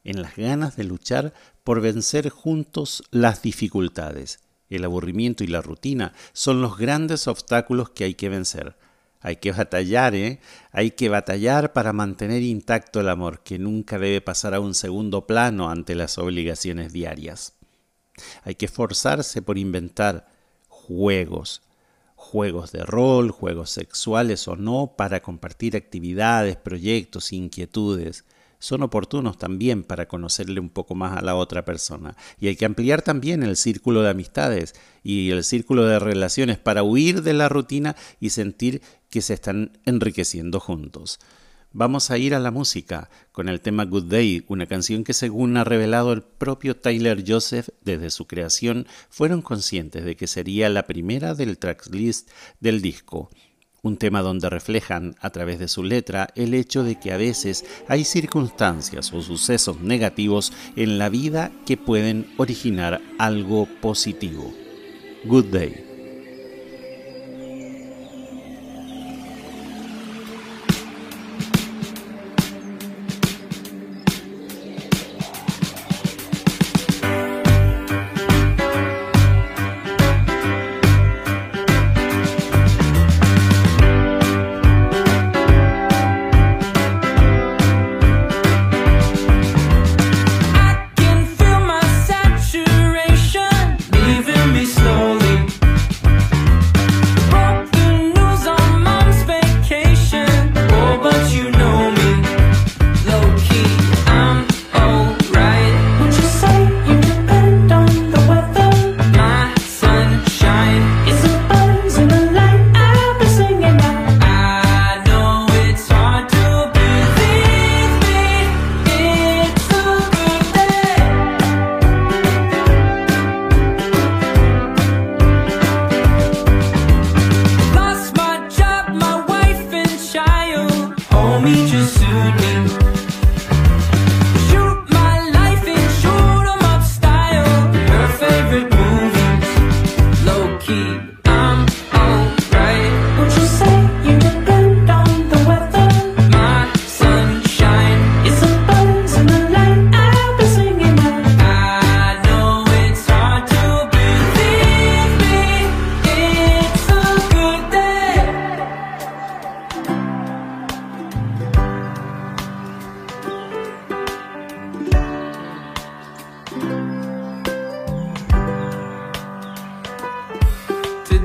en 0.05 0.23
las 0.23 0.37
ganas 0.37 0.77
de 0.77 0.85
luchar 0.85 1.35
por 1.65 1.81
vencer 1.81 2.29
juntos 2.31 3.03
las 3.11 3.43
dificultades. 3.43 4.41
El 4.71 4.85
aburrimiento 4.85 5.45
y 5.45 5.49
la 5.49 5.63
rutina 5.63 6.13
son 6.33 6.61
los 6.61 6.77
grandes 6.77 7.27
obstáculos 7.27 7.91
que 7.91 8.05
hay 8.05 8.15
que 8.15 8.29
vencer. 8.29 8.77
Hay 9.21 9.37
que 9.37 9.51
batallar, 9.51 10.15
¿eh? 10.15 10.41
Hay 10.71 10.93
que 10.93 11.09
batallar 11.09 11.73
para 11.73 11.93
mantener 11.93 12.43
intacto 12.43 13.01
el 13.01 13.09
amor, 13.09 13.41
que 13.43 13.59
nunca 13.59 13.99
debe 13.99 14.21
pasar 14.21 14.55
a 14.55 14.61
un 14.61 14.75
segundo 14.75 15.27
plano 15.27 15.71
ante 15.71 15.97
las 15.97 16.19
obligaciones 16.19 16.93
diarias. 16.93 17.55
Hay 18.45 18.55
que 18.55 18.67
esforzarse 18.67 19.43
por 19.43 19.59
inventar 19.59 20.29
juegos, 20.89 21.61
juegos 22.17 22.73
de 22.73 22.83
rol, 22.83 23.31
juegos 23.31 23.69
sexuales 23.71 24.49
o 24.49 24.57
no, 24.57 24.95
para 24.97 25.21
compartir 25.21 25.77
actividades, 25.77 26.57
proyectos, 26.57 27.33
inquietudes. 27.33 28.25
son 28.59 28.83
oportunos 28.83 29.39
también 29.39 29.85
para 29.85 30.09
conocerle 30.09 30.59
un 30.59 30.71
poco 30.71 30.97
más 30.97 31.17
a 31.17 31.23
la 31.23 31.37
otra 31.37 31.65
persona. 31.65 32.17
Y 32.41 32.49
hay 32.49 32.57
que 32.57 32.65
ampliar 32.65 33.03
también 33.03 33.45
el 33.45 33.57
círculo 33.57 34.03
de 34.03 34.11
amistades 34.11 34.75
y 35.05 35.31
el 35.31 35.45
círculo 35.45 35.85
de 35.85 36.01
relaciones 36.01 36.59
para 36.59 36.83
huir 36.83 37.23
de 37.23 37.35
la 37.35 37.49
rutina 37.49 37.95
y 38.19 38.31
sentir 38.31 38.83
que 39.11 39.21
se 39.21 39.35
están 39.35 39.79
enriqueciendo 39.85 40.59
juntos. 40.59 41.21
Vamos 41.73 42.11
a 42.11 42.19
ir 42.19 42.35
a 42.35 42.41
la 42.41 42.51
música 42.51 43.11
con 43.31 43.49
el 43.49 43.61
tema 43.61 43.85
Good 43.85 44.05
Day, 44.05 44.45
una 44.49 44.67
canción 44.67 45.05
que 45.05 45.13
según 45.13 45.57
ha 45.57 45.65
revelado 45.65 46.13
el 46.13 46.23
propio 46.23 46.77
Tyler 46.77 47.23
Joseph 47.27 47.69
desde 47.83 48.11
su 48.11 48.27
creación, 48.27 48.87
fueron 49.11 49.43
conscientes 49.43 50.05
de 50.05 50.17
que 50.17 50.27
sería 50.27 50.69
la 50.69 50.87
primera 50.87 51.35
del 51.35 51.59
tracklist 51.59 52.31
del 52.61 52.81
disco 52.81 53.31
un 53.83 53.97
tema 53.97 54.23
donde 54.23 54.51
reflejan 54.51 55.15
a 55.21 55.31
través 55.31 55.59
de 55.59 55.69
su 55.69 55.83
letra 55.83 56.29
el 56.35 56.55
hecho 56.55 56.83
de 56.83 56.99
que 56.99 57.13
a 57.13 57.17
veces 57.17 57.65
hay 57.89 58.05
circunstancias 58.05 59.13
o 59.13 59.23
sucesos 59.23 59.81
negativos 59.81 60.53
en 60.77 60.99
la 60.99 61.09
vida 61.09 61.53
que 61.67 61.77
pueden 61.77 62.33
originar 62.37 63.01
algo 63.19 63.69
positivo. 63.81 64.53
Good 65.25 65.47
Day. 65.47 65.88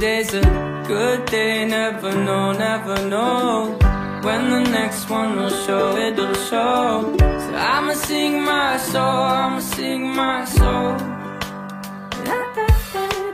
Today's 0.03 0.33
a 0.33 0.83
good 0.85 1.25
day, 1.27 1.63
never 1.63 2.11
know, 2.13 2.51
never 2.51 3.07
know. 3.07 3.77
When 4.21 4.49
the 4.49 4.69
next 4.69 5.09
one 5.09 5.37
will 5.37 5.49
show, 5.49 5.95
it'll 5.95 6.33
show. 6.33 7.15
So 7.17 7.55
I'ma 7.55 7.93
sing 7.93 8.43
my 8.43 8.75
soul, 8.75 9.01
I'ma 9.01 9.59
sing 9.59 10.13
my 10.13 10.43
soul. 10.43 10.97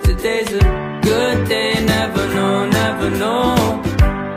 Today's 0.03 0.51
a 0.53 0.99
good 1.01 1.47
day, 1.47 1.73
never 1.83 2.27
know, 2.35 2.69
never 2.69 3.09
know. 3.17 3.55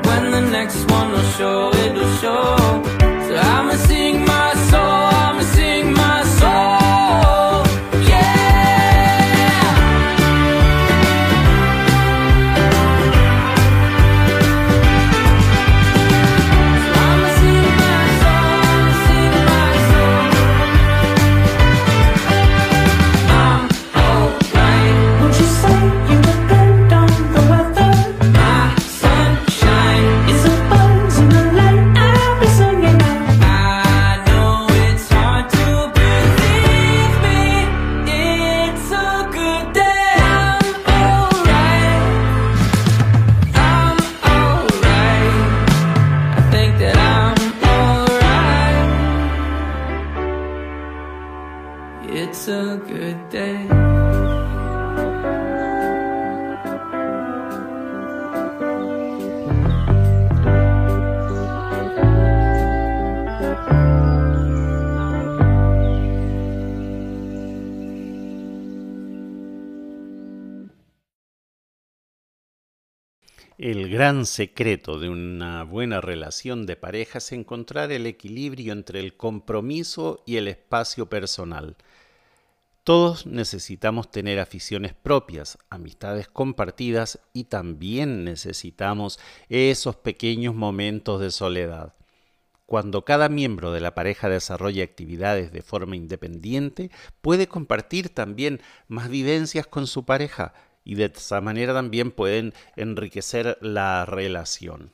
When 0.06 0.30
the 0.30 0.40
next 0.40 0.90
one 0.90 1.12
will 1.12 1.30
show, 1.36 1.70
it'll 1.84 2.16
show. 2.16 2.91
Gran 74.02 74.26
secreto 74.26 74.98
de 74.98 75.08
una 75.08 75.62
buena 75.62 76.00
relación 76.00 76.66
de 76.66 76.74
pareja 76.74 77.18
es 77.18 77.30
encontrar 77.30 77.92
el 77.92 78.08
equilibrio 78.08 78.72
entre 78.72 78.98
el 78.98 79.16
compromiso 79.16 80.24
y 80.26 80.38
el 80.38 80.48
espacio 80.48 81.08
personal. 81.08 81.76
Todos 82.82 83.26
necesitamos 83.26 84.10
tener 84.10 84.40
aficiones 84.40 84.92
propias, 84.92 85.56
amistades 85.70 86.26
compartidas 86.26 87.20
y 87.32 87.44
también 87.44 88.24
necesitamos 88.24 89.20
esos 89.48 89.94
pequeños 89.94 90.56
momentos 90.56 91.20
de 91.20 91.30
soledad. 91.30 91.94
Cuando 92.66 93.04
cada 93.04 93.28
miembro 93.28 93.70
de 93.70 93.82
la 93.82 93.94
pareja 93.94 94.28
desarrolla 94.28 94.82
actividades 94.82 95.52
de 95.52 95.62
forma 95.62 95.94
independiente, 95.94 96.90
puede 97.20 97.46
compartir 97.46 98.08
también 98.08 98.60
más 98.88 99.08
vivencias 99.08 99.68
con 99.68 99.86
su 99.86 100.04
pareja 100.04 100.54
y 100.84 100.94
de 100.94 101.12
esa 101.14 101.40
manera 101.40 101.74
también 101.74 102.10
pueden 102.10 102.54
enriquecer 102.76 103.58
la 103.60 104.04
relación. 104.04 104.92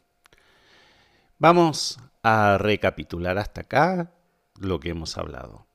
Vamos 1.39 1.99
a 2.23 2.59
recapitular 2.59 3.39
hasta 3.39 3.63
acá 3.63 4.13
lo 4.59 4.81
que 4.81 4.91
hemos 4.91 5.17
hablado. 5.17 5.67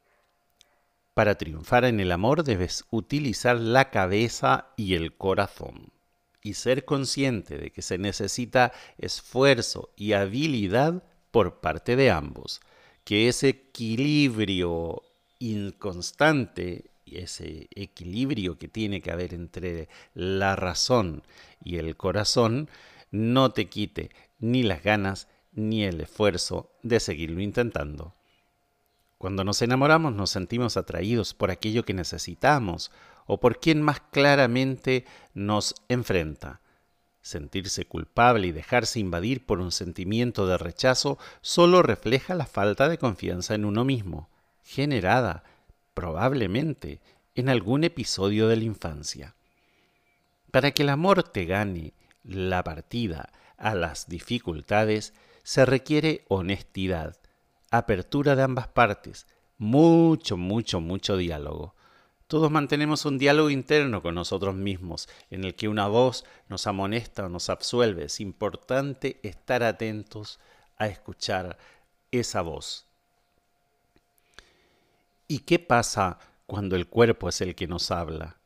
Para 1.14 1.36
triunfar 1.36 1.86
en 1.86 2.00
el 2.00 2.12
amor 2.12 2.44
debes 2.44 2.86
utilizar 2.90 3.58
la 3.58 3.92
cabeza 3.92 4.68
y 4.76 4.96
el 4.96 5.16
corazón 5.16 5.94
y 6.42 6.56
ser 6.56 6.86
consciente 6.86 7.58
de 7.58 7.72
que 7.72 7.82
se 7.82 7.98
necesita 7.98 8.74
esfuerzo 8.98 9.92
y 9.96 10.14
habilidad 10.14 11.04
por 11.32 11.62
parte 11.62 11.96
de 11.96 12.12
ambos, 12.12 12.62
que 13.06 13.28
ese 13.28 13.50
equilibrio 13.50 15.02
inconstante 15.40 16.92
ese 17.18 17.68
equilibrio 17.76 18.58
que 18.58 18.68
tiene 18.68 19.02
que 19.02 19.12
haber 19.12 19.34
entre 19.34 19.90
la 20.14 20.56
razón 20.56 21.24
y 21.64 21.78
el 21.78 21.96
corazón 21.96 22.70
no 23.12 23.52
te 23.52 23.70
quite 23.70 24.10
ni 24.40 24.64
las 24.64 24.84
ganas 24.84 25.28
ni 25.52 25.84
el 25.84 26.02
esfuerzo 26.02 26.72
de 26.82 27.00
seguirlo 27.00 27.42
intentando. 27.42 28.14
Cuando 29.18 29.44
nos 29.44 29.62
enamoramos 29.62 30.14
nos 30.14 30.32
sentimos 30.32 30.76
atraídos 30.76 31.34
por 31.34 31.52
aquello 31.52 31.86
que 31.86 31.94
necesitamos 31.94 32.92
o 33.26 33.40
por 33.40 33.60
quien 33.60 33.82
más 33.82 34.02
claramente 34.12 35.06
nos 35.34 35.76
enfrenta. 35.88 36.60
Sentirse 37.22 37.86
culpable 37.86 38.48
y 38.48 38.52
dejarse 38.52 39.00
invadir 39.00 39.46
por 39.46 39.62
un 39.62 39.72
sentimiento 39.72 40.46
de 40.46 40.58
rechazo 40.58 41.18
solo 41.42 41.82
refleja 41.82 42.36
la 42.36 42.46
falta 42.46 42.90
de 42.90 42.98
confianza 42.98 43.56
en 43.56 43.64
uno 43.64 43.86
mismo, 43.86 44.30
generada, 44.62 45.46
probablemente, 45.94 47.02
en 47.36 47.50
algún 47.50 47.84
episodio 47.84 48.48
de 48.48 48.58
la 48.58 48.64
infancia. 48.64 49.36
Para 50.52 50.72
que 50.72 50.84
el 50.84 50.90
amor 50.90 51.24
te 51.24 51.46
gane 51.46 51.94
la 52.24 52.64
partida 52.64 53.32
a 53.58 53.76
las 53.76 54.08
dificultades, 54.08 55.14
se 55.44 55.66
requiere 55.66 56.26
honestidad, 56.28 57.18
apertura 57.72 58.36
de 58.36 58.44
ambas 58.44 58.68
partes, 58.68 59.28
mucho, 59.58 60.38
mucho, 60.38 60.80
mucho 60.80 61.18
diálogo. 61.18 61.76
Todos 62.28 62.50
mantenemos 62.50 63.06
un 63.06 63.18
diálogo 63.18 63.50
interno 63.50 64.02
con 64.02 64.16
nosotros 64.16 64.56
mismos, 64.56 65.08
en 65.30 65.44
el 65.44 65.56
que 65.56 65.68
una 65.68 65.88
voz 65.88 66.24
nos 66.50 66.68
amonesta 66.68 67.26
o 67.26 67.30
nos 67.30 67.50
absuelve. 67.50 68.06
Es 68.06 68.20
importante 68.20 69.20
estar 69.24 69.64
atentos 69.64 70.40
a 70.78 70.88
escuchar 70.88 71.58
esa 72.12 72.42
voz. 72.42 72.88
¿Y 75.28 75.40
qué 75.40 75.60
pasa 75.60 76.20
cuando 76.46 76.76
el 76.76 76.88
cuerpo 76.88 77.30
es 77.30 77.42
el 77.42 77.56
que 77.56 77.68
nos 77.68 77.92
habla? 77.92 78.38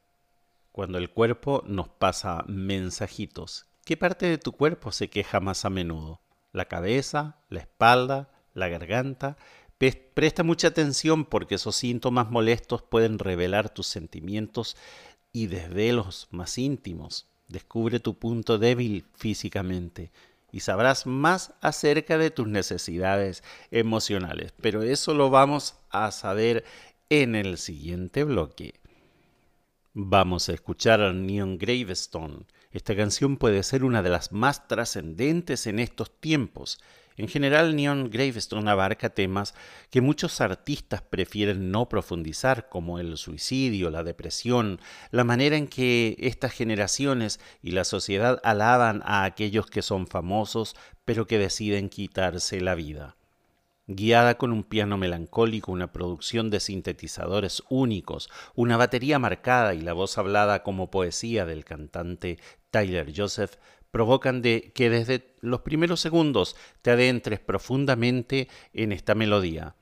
Cuando 0.71 0.97
el 0.97 1.09
cuerpo 1.09 1.63
nos 1.65 1.89
pasa 1.89 2.43
mensajitos. 2.47 3.65
¿Qué 3.83 3.97
parte 3.97 4.27
de 4.27 4.37
tu 4.37 4.51
cuerpo 4.51 4.91
se 4.91 5.09
queja 5.09 5.39
más 5.39 5.65
a 5.65 5.69
menudo? 5.69 6.21
¿La 6.53 6.65
cabeza? 6.65 7.37
¿La 7.49 7.61
espalda? 7.61 8.29
¿La 8.53 8.67
garganta? 8.67 9.37
Presta 9.77 10.43
mucha 10.43 10.69
atención 10.69 11.25
porque 11.25 11.55
esos 11.55 11.75
síntomas 11.75 12.29
molestos 12.29 12.81
pueden 12.81 13.19
revelar 13.19 13.69
tus 13.69 13.87
sentimientos 13.87 14.75
y 15.31 15.47
desvelos 15.47 16.27
más 16.31 16.57
íntimos. 16.57 17.27
Descubre 17.47 17.99
tu 17.99 18.17
punto 18.17 18.57
débil 18.57 19.05
físicamente 19.13 20.11
y 20.57 20.59
sabrás 20.59 21.05
más 21.05 21.53
acerca 21.61 22.17
de 22.17 22.31
tus 22.31 22.47
necesidades 22.47 23.43
emocionales. 23.69 24.55
Pero 24.59 24.81
eso 24.81 25.13
lo 25.13 25.29
vamos 25.29 25.75
a 25.91 26.09
saber 26.09 26.65
en 27.11 27.35
el 27.35 27.59
siguiente 27.59 28.23
bloque. 28.23 28.73
Vamos 29.93 30.49
a 30.49 30.53
escuchar 30.53 30.99
a 31.01 31.13
Neon 31.13 31.59
Gravestone. 31.59 32.47
Esta 32.71 32.95
canción 32.95 33.37
puede 33.37 33.61
ser 33.61 33.83
una 33.83 34.01
de 34.01 34.09
las 34.09 34.31
más 34.31 34.67
trascendentes 34.67 35.67
en 35.67 35.77
estos 35.77 36.19
tiempos 36.19 36.79
en 37.17 37.27
general, 37.27 37.75
Neon 37.75 38.11
Gravestone 38.11 38.69
abarca 38.69 39.09
temas 39.09 39.55
que 39.89 40.01
muchos 40.01 40.39
artistas 40.39 41.01
prefieren 41.01 41.71
no 41.71 41.89
profundizar, 41.89 42.69
como 42.69 42.99
el 42.99 43.17
suicidio, 43.17 43.89
la 43.89 44.03
depresión, 44.03 44.79
la 45.09 45.23
manera 45.23 45.57
en 45.57 45.67
que 45.67 46.15
estas 46.19 46.53
generaciones 46.53 47.39
y 47.63 47.71
la 47.71 47.85
sociedad 47.85 48.39
alaban 48.43 49.01
a 49.03 49.23
aquellos 49.23 49.65
que 49.65 49.81
son 49.81 50.05
famosos, 50.05 50.75
pero 51.05 51.25
que 51.25 51.39
deciden 51.39 51.89
quitarse 51.89 52.61
la 52.61 52.75
vida. 52.75 53.17
Guiada 53.89 54.37
con 54.37 54.51
un 54.51 54.63
piano 54.63 54.97
melancólico, 54.97 55.71
una 55.71 55.93
producción 55.93 56.49
de 56.49 56.59
sintetizadores 56.59 57.63
únicos, 57.69 58.29
una 58.53 58.75
batería 58.75 59.17
marcada 59.17 59.73
y 59.73 59.81
la 59.81 59.93
voz 59.93 60.17
hablada 60.17 60.61
como 60.61 60.91
poesía 60.91 61.45
del 61.45 61.63
cantante 61.63 62.37
Tyler 62.69 63.13
Joseph, 63.15 63.55
provocan 63.91 64.41
de 64.41 64.71
que 64.73 64.89
desde 64.89 65.35
los 65.41 65.61
primeros 65.61 65.99
segundos 65.99 66.55
te 66.81 66.91
adentres 66.91 67.39
profundamente 67.39 68.47
en 68.73 68.91
esta 68.91 69.15
melodía. 69.15 69.75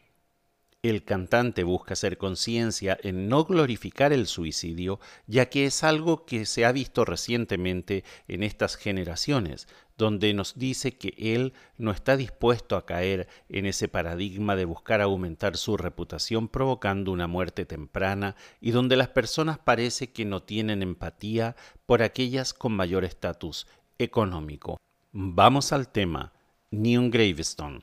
El 0.90 1.04
cantante 1.04 1.64
busca 1.64 1.94
hacer 1.94 2.20
conciencia 2.20 2.96
en 3.02 3.28
no 3.28 3.44
glorificar 3.44 4.14
el 4.14 4.28
suicidio, 4.28 5.00
ya 5.26 5.48
que 5.48 5.66
es 5.66 5.84
algo 5.84 6.28
que 6.28 6.46
se 6.46 6.64
ha 6.64 6.72
visto 6.72 7.06
recientemente 7.06 8.04
en 8.28 8.44
estas 8.44 8.76
generaciones, 8.76 9.68
donde 9.98 10.32
nos 10.36 10.60
dice 10.60 10.96
que 10.96 11.16
él 11.18 11.54
no 11.80 11.90
está 11.90 12.18
dispuesto 12.18 12.76
a 12.76 12.86
caer 12.86 13.28
en 13.50 13.66
ese 13.66 13.88
paradigma 13.88 14.56
de 14.56 14.66
buscar 14.66 15.02
aumentar 15.02 15.58
su 15.58 15.76
reputación 15.76 16.50
provocando 16.50 17.12
una 17.12 17.26
muerte 17.26 17.66
temprana 17.66 18.36
y 18.62 18.70
donde 18.70 18.96
las 18.96 19.08
personas 19.08 19.58
parece 19.58 20.12
que 20.12 20.26
no 20.26 20.44
tienen 20.44 20.84
empatía 20.84 21.56
por 21.88 22.04
aquellas 22.04 22.54
con 22.54 22.74
mayor 22.74 23.06
estatus 23.06 23.66
económico. 23.98 24.78
Vamos 25.12 25.72
al 25.72 25.90
tema, 25.90 26.34
Neon 26.72 27.10
Gravestone. 27.10 27.82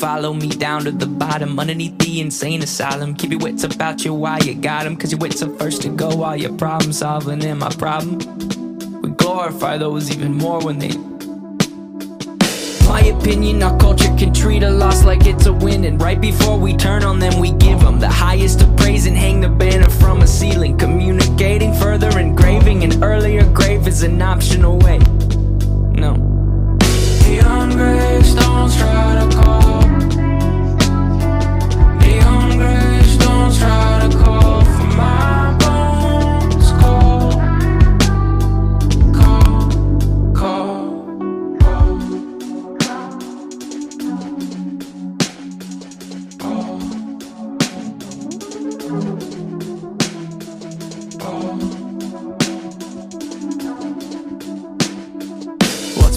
Follow 0.00 0.32
me 0.32 0.48
down 0.48 0.84
to 0.84 0.90
the 0.90 1.06
bottom 1.06 1.58
underneath 1.58 1.98
the 1.98 2.20
insane 2.20 2.62
asylum. 2.62 3.14
Keep 3.14 3.32
your 3.32 3.40
wits 3.40 3.64
about 3.64 4.04
you 4.04 4.14
while 4.14 4.42
you 4.42 4.54
got 4.54 4.84
them, 4.84 4.96
cause 4.96 5.12
your 5.12 5.18
wits 5.18 5.42
are 5.42 5.54
first 5.58 5.82
to 5.82 5.88
go 5.88 6.08
while 6.14 6.36
you're 6.36 6.56
problem 6.56 6.92
solving. 6.92 7.44
And 7.44 7.60
my 7.60 7.68
problem, 7.70 8.18
we 9.02 9.10
glorify 9.10 9.76
those 9.76 10.10
even 10.10 10.32
more 10.32 10.64
when 10.64 10.78
they. 10.78 10.92
My 12.88 13.02
opinion, 13.02 13.62
our 13.62 13.78
culture 13.78 14.12
can 14.16 14.32
treat 14.32 14.62
a 14.62 14.70
loss 14.70 15.04
like 15.04 15.26
it's 15.26 15.46
a 15.46 15.52
win. 15.52 15.84
And 15.84 16.00
right 16.00 16.20
before 16.20 16.58
we 16.58 16.74
turn 16.74 17.04
on 17.04 17.18
them, 17.18 17.38
we 17.38 17.52
give 17.52 17.80
them 17.80 18.00
the 18.00 18.08
highest 18.08 18.62
of 18.62 18.74
praise 18.76 19.06
and 19.06 19.16
hang 19.16 19.40
the 19.40 19.48
banner 19.48 19.90
from 19.90 20.22
a 20.22 20.26
ceiling. 20.26 20.78
Communicating 20.78 21.74
further, 21.74 22.18
engraving 22.18 22.84
an 22.84 23.04
earlier 23.04 23.44
grave 23.52 23.86
is 23.86 24.02
an 24.02 24.22
optional 24.22 24.78
way. 24.78 24.98
No. 27.70 28.60
Beyond 32.00 32.60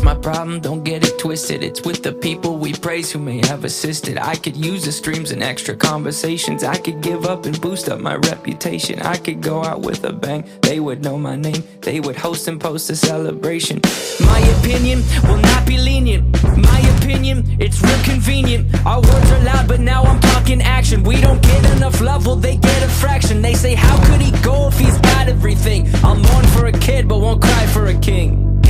call. 0.03 0.23
problem, 0.23 0.61
don't 0.61 0.83
get 0.83 1.05
it 1.05 1.19
twisted. 1.19 1.63
It's 1.63 1.83
with 1.83 2.01
the 2.01 2.13
people 2.13 2.57
we 2.57 2.71
praise 2.73 3.11
who 3.11 3.19
may 3.19 3.45
have 3.47 3.65
assisted. 3.65 4.17
I 4.17 4.35
could 4.35 4.55
use 4.55 4.85
the 4.85 4.91
streams 4.91 5.31
and 5.31 5.43
extra 5.43 5.75
conversations. 5.75 6.63
I 6.63 6.77
could 6.77 7.01
give 7.01 7.25
up 7.25 7.45
and 7.45 7.59
boost 7.59 7.89
up 7.89 7.99
my 7.99 8.15
reputation. 8.15 9.01
I 9.01 9.17
could 9.17 9.41
go 9.41 9.63
out 9.63 9.81
with 9.81 10.03
a 10.05 10.13
bang, 10.13 10.45
they 10.61 10.79
would 10.79 11.03
know 11.03 11.17
my 11.17 11.35
name. 11.35 11.61
They 11.81 11.99
would 11.99 12.15
host 12.15 12.47
and 12.47 12.59
post 12.59 12.89
a 12.89 12.95
celebration. 12.95 13.81
My 14.21 14.39
opinion 14.57 15.03
will 15.27 15.41
not 15.51 15.67
be 15.67 15.77
lenient. 15.77 16.23
My 16.71 16.79
opinion, 16.97 17.57
it's 17.59 17.81
real 17.81 18.03
convenient. 18.03 18.73
Our 18.85 19.01
words 19.01 19.31
are 19.31 19.43
loud 19.43 19.67
but 19.67 19.81
now 19.81 20.03
I'm 20.03 20.21
talking 20.21 20.61
action. 20.61 21.03
We 21.03 21.19
don't 21.19 21.41
get 21.41 21.65
enough 21.75 21.99
love, 21.99 22.25
well 22.25 22.37
they 22.37 22.55
get 22.55 22.83
a 22.83 22.87
fraction. 22.87 23.41
They 23.41 23.55
say 23.55 23.75
how 23.75 23.97
could 24.07 24.21
he 24.21 24.31
go 24.41 24.69
if 24.69 24.79
he's 24.79 24.97
got 24.99 25.27
everything? 25.27 25.89
I'll 26.03 26.15
mourn 26.15 26.45
for 26.47 26.67
a 26.67 26.71
kid 26.71 27.09
but 27.09 27.19
won't 27.19 27.41
cry 27.41 27.67
for 27.67 27.87
a 27.87 27.99
king 27.99 28.52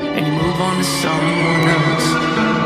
and 0.00 0.26
you 0.26 0.32
move 0.32 0.60
on 0.60 0.76
to 0.76 0.84
someone 0.84 1.68
else 1.68 2.65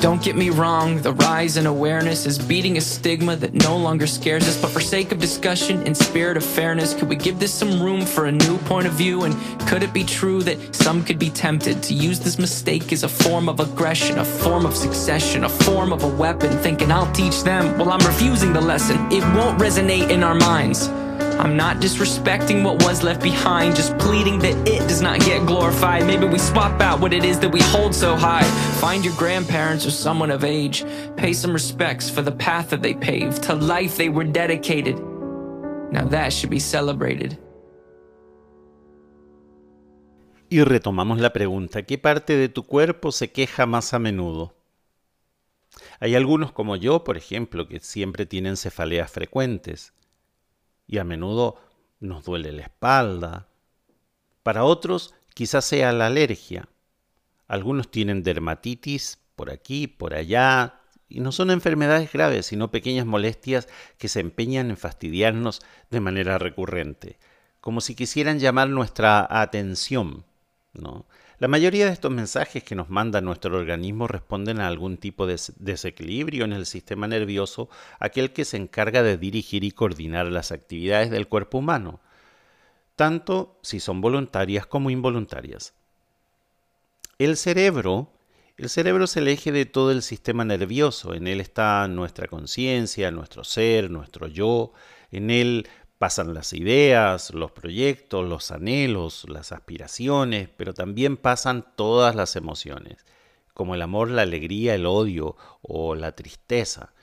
Don't 0.00 0.22
get 0.22 0.34
me 0.34 0.48
wrong, 0.48 1.02
the 1.02 1.12
rise 1.12 1.58
in 1.58 1.66
awareness 1.66 2.24
is 2.24 2.38
beating 2.38 2.78
a 2.78 2.80
stigma 2.80 3.36
that 3.36 3.52
no 3.52 3.76
longer 3.76 4.06
scares 4.06 4.48
us. 4.48 4.58
But 4.58 4.70
for 4.70 4.80
sake 4.80 5.12
of 5.12 5.18
discussion 5.18 5.86
and 5.86 5.94
spirit 5.94 6.38
of 6.38 6.42
fairness, 6.42 6.94
could 6.94 7.10
we 7.10 7.16
give 7.16 7.38
this 7.38 7.52
some 7.52 7.82
room 7.82 8.06
for 8.06 8.24
a 8.24 8.32
new 8.32 8.56
point 8.60 8.86
of 8.86 8.94
view? 8.94 9.24
And 9.24 9.36
could 9.68 9.82
it 9.82 9.92
be 9.92 10.02
true 10.02 10.42
that 10.44 10.74
some 10.74 11.04
could 11.04 11.18
be 11.18 11.28
tempted 11.28 11.82
to 11.82 11.92
use 11.92 12.18
this 12.18 12.38
mistake 12.38 12.94
as 12.94 13.02
a 13.02 13.08
form 13.08 13.46
of 13.46 13.60
aggression, 13.60 14.18
a 14.18 14.24
form 14.24 14.64
of 14.64 14.74
succession, 14.74 15.44
a 15.44 15.50
form 15.50 15.92
of 15.92 16.02
a 16.02 16.08
weapon, 16.08 16.50
thinking 16.58 16.90
I'll 16.90 17.12
teach 17.12 17.42
them? 17.42 17.76
Well, 17.76 17.90
I'm 17.90 18.06
refusing 18.06 18.54
the 18.54 18.60
lesson. 18.62 18.96
It 19.12 19.22
won't 19.36 19.60
resonate 19.60 20.08
in 20.08 20.24
our 20.24 20.34
minds. 20.34 20.88
I'm 21.40 21.56
not 21.56 21.78
disrespecting 21.78 22.62
what 22.62 22.84
was 22.84 23.02
left 23.02 23.22
behind, 23.22 23.74
just 23.74 23.96
pleading 23.96 24.40
that 24.40 24.68
it 24.68 24.86
does 24.86 25.00
not 25.00 25.20
get 25.20 25.46
glorified. 25.46 26.06
Maybe 26.06 26.26
we 26.26 26.38
swap 26.38 26.78
out 26.82 27.00
what 27.00 27.14
it 27.14 27.24
is 27.24 27.38
that 27.40 27.50
we 27.50 27.62
hold 27.62 27.94
so 27.94 28.14
high. 28.14 28.44
Find 28.78 29.02
your 29.02 29.14
grandparents 29.16 29.86
or 29.86 29.90
someone 29.90 30.30
of 30.30 30.44
age. 30.44 30.84
Pay 31.16 31.32
some 31.32 31.54
respects 31.54 32.10
for 32.10 32.20
the 32.20 32.30
path 32.30 32.68
that 32.68 32.82
they 32.82 32.92
paved, 32.92 33.42
to 33.44 33.54
life 33.54 33.96
they 33.96 34.10
were 34.10 34.24
dedicated. 34.24 34.98
Now 35.90 36.04
that 36.08 36.34
should 36.34 36.50
be 36.50 36.60
celebrated. 36.60 37.38
Y 40.50 40.62
retomamos 40.62 41.20
la 41.20 41.32
pregunta, 41.32 41.86
¿qué 41.86 41.96
parte 41.96 42.36
de 42.36 42.50
tu 42.50 42.64
cuerpo 42.64 43.12
se 43.12 43.32
queja 43.32 43.64
más 43.64 43.94
a 43.94 43.98
menudo? 43.98 44.54
Hay 46.00 46.16
algunos 46.16 46.52
como 46.52 46.76
yo, 46.76 47.02
por 47.02 47.16
ejemplo, 47.16 47.66
que 47.66 47.80
siempre 47.80 48.26
tienen 48.26 48.58
cefaleas 48.58 49.10
frecuentes 49.10 49.94
y 50.90 50.98
a 50.98 51.04
menudo 51.04 51.56
nos 52.00 52.24
duele 52.24 52.50
la 52.50 52.62
espalda. 52.62 53.46
Para 54.42 54.64
otros 54.64 55.14
quizás 55.34 55.64
sea 55.64 55.92
la 55.92 56.06
alergia. 56.06 56.68
Algunos 57.46 57.92
tienen 57.92 58.24
dermatitis 58.24 59.20
por 59.36 59.52
aquí, 59.52 59.86
por 59.86 60.14
allá, 60.14 60.80
y 61.08 61.20
no 61.20 61.30
son 61.30 61.52
enfermedades 61.52 62.12
graves, 62.12 62.46
sino 62.46 62.72
pequeñas 62.72 63.06
molestias 63.06 63.68
que 63.98 64.08
se 64.08 64.18
empeñan 64.18 64.70
en 64.70 64.76
fastidiarnos 64.76 65.62
de 65.90 66.00
manera 66.00 66.38
recurrente, 66.38 67.18
como 67.60 67.80
si 67.80 67.94
quisieran 67.94 68.40
llamar 68.40 68.68
nuestra 68.68 69.26
atención. 69.40 70.24
¿no? 70.72 71.06
La 71.40 71.48
mayoría 71.48 71.86
de 71.86 71.92
estos 71.92 72.10
mensajes 72.10 72.62
que 72.62 72.74
nos 72.74 72.90
manda 72.90 73.22
nuestro 73.22 73.56
organismo 73.56 74.06
responden 74.06 74.60
a 74.60 74.68
algún 74.68 74.98
tipo 74.98 75.26
de 75.26 75.40
desequilibrio 75.56 76.44
en 76.44 76.52
el 76.52 76.66
sistema 76.66 77.08
nervioso, 77.08 77.70
aquel 77.98 78.34
que 78.34 78.44
se 78.44 78.58
encarga 78.58 79.02
de 79.02 79.16
dirigir 79.16 79.64
y 79.64 79.70
coordinar 79.70 80.26
las 80.26 80.52
actividades 80.52 81.10
del 81.10 81.28
cuerpo 81.28 81.56
humano, 81.56 82.00
tanto 82.94 83.58
si 83.62 83.80
son 83.80 84.02
voluntarias 84.02 84.66
como 84.66 84.90
involuntarias. 84.90 85.72
El 87.16 87.38
cerebro, 87.38 88.12
el 88.58 88.68
cerebro 88.68 89.04
es 89.04 89.16
el 89.16 89.26
eje 89.26 89.50
de 89.50 89.64
todo 89.64 89.92
el 89.92 90.02
sistema 90.02 90.44
nervioso, 90.44 91.14
en 91.14 91.26
él 91.26 91.40
está 91.40 91.88
nuestra 91.88 92.28
conciencia, 92.28 93.10
nuestro 93.10 93.44
ser, 93.44 93.90
nuestro 93.90 94.26
yo, 94.26 94.74
en 95.10 95.30
él 95.30 95.66
Pasan 96.00 96.32
las 96.32 96.54
ideas, 96.54 97.34
los 97.34 97.52
proyectos, 97.52 98.26
los 98.26 98.52
anhelos, 98.52 99.26
las 99.28 99.52
aspiraciones, 99.52 100.48
pero 100.56 100.72
también 100.72 101.18
pasan 101.18 101.74
todas 101.76 102.16
las 102.16 102.36
emociones, 102.36 103.04
como 103.52 103.74
el 103.74 103.82
amor, 103.82 104.10
la 104.10 104.22
alegría, 104.22 104.74
el 104.74 104.86
odio 104.86 105.36
o 105.60 105.94
la 105.94 106.12
tristeza. 106.12 106.94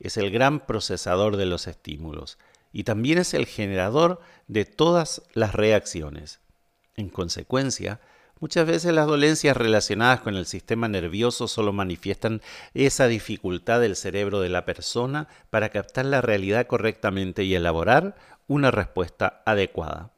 Es 0.00 0.16
el 0.16 0.32
gran 0.32 0.58
procesador 0.58 1.36
de 1.36 1.46
los 1.46 1.68
estímulos 1.68 2.36
y 2.72 2.82
también 2.82 3.18
es 3.18 3.32
el 3.32 3.46
generador 3.46 4.20
de 4.48 4.64
todas 4.64 5.22
las 5.34 5.54
reacciones. 5.54 6.40
En 6.96 7.10
consecuencia, 7.10 8.00
Muchas 8.42 8.66
veces 8.66 8.92
las 8.92 9.06
dolencias 9.06 9.56
relacionadas 9.56 10.20
con 10.20 10.34
el 10.34 10.46
sistema 10.46 10.88
nervioso 10.88 11.46
solo 11.46 11.72
manifiestan 11.72 12.42
esa 12.74 13.06
dificultad 13.06 13.80
del 13.80 13.94
cerebro 13.94 14.40
de 14.40 14.48
la 14.48 14.64
persona 14.64 15.28
para 15.50 15.68
captar 15.68 16.06
la 16.06 16.22
realidad 16.22 16.66
correctamente 16.66 17.44
y 17.44 17.54
elaborar 17.54 18.16
una 18.46 18.70
respuesta 18.70 19.42
adecuada. 19.46 20.12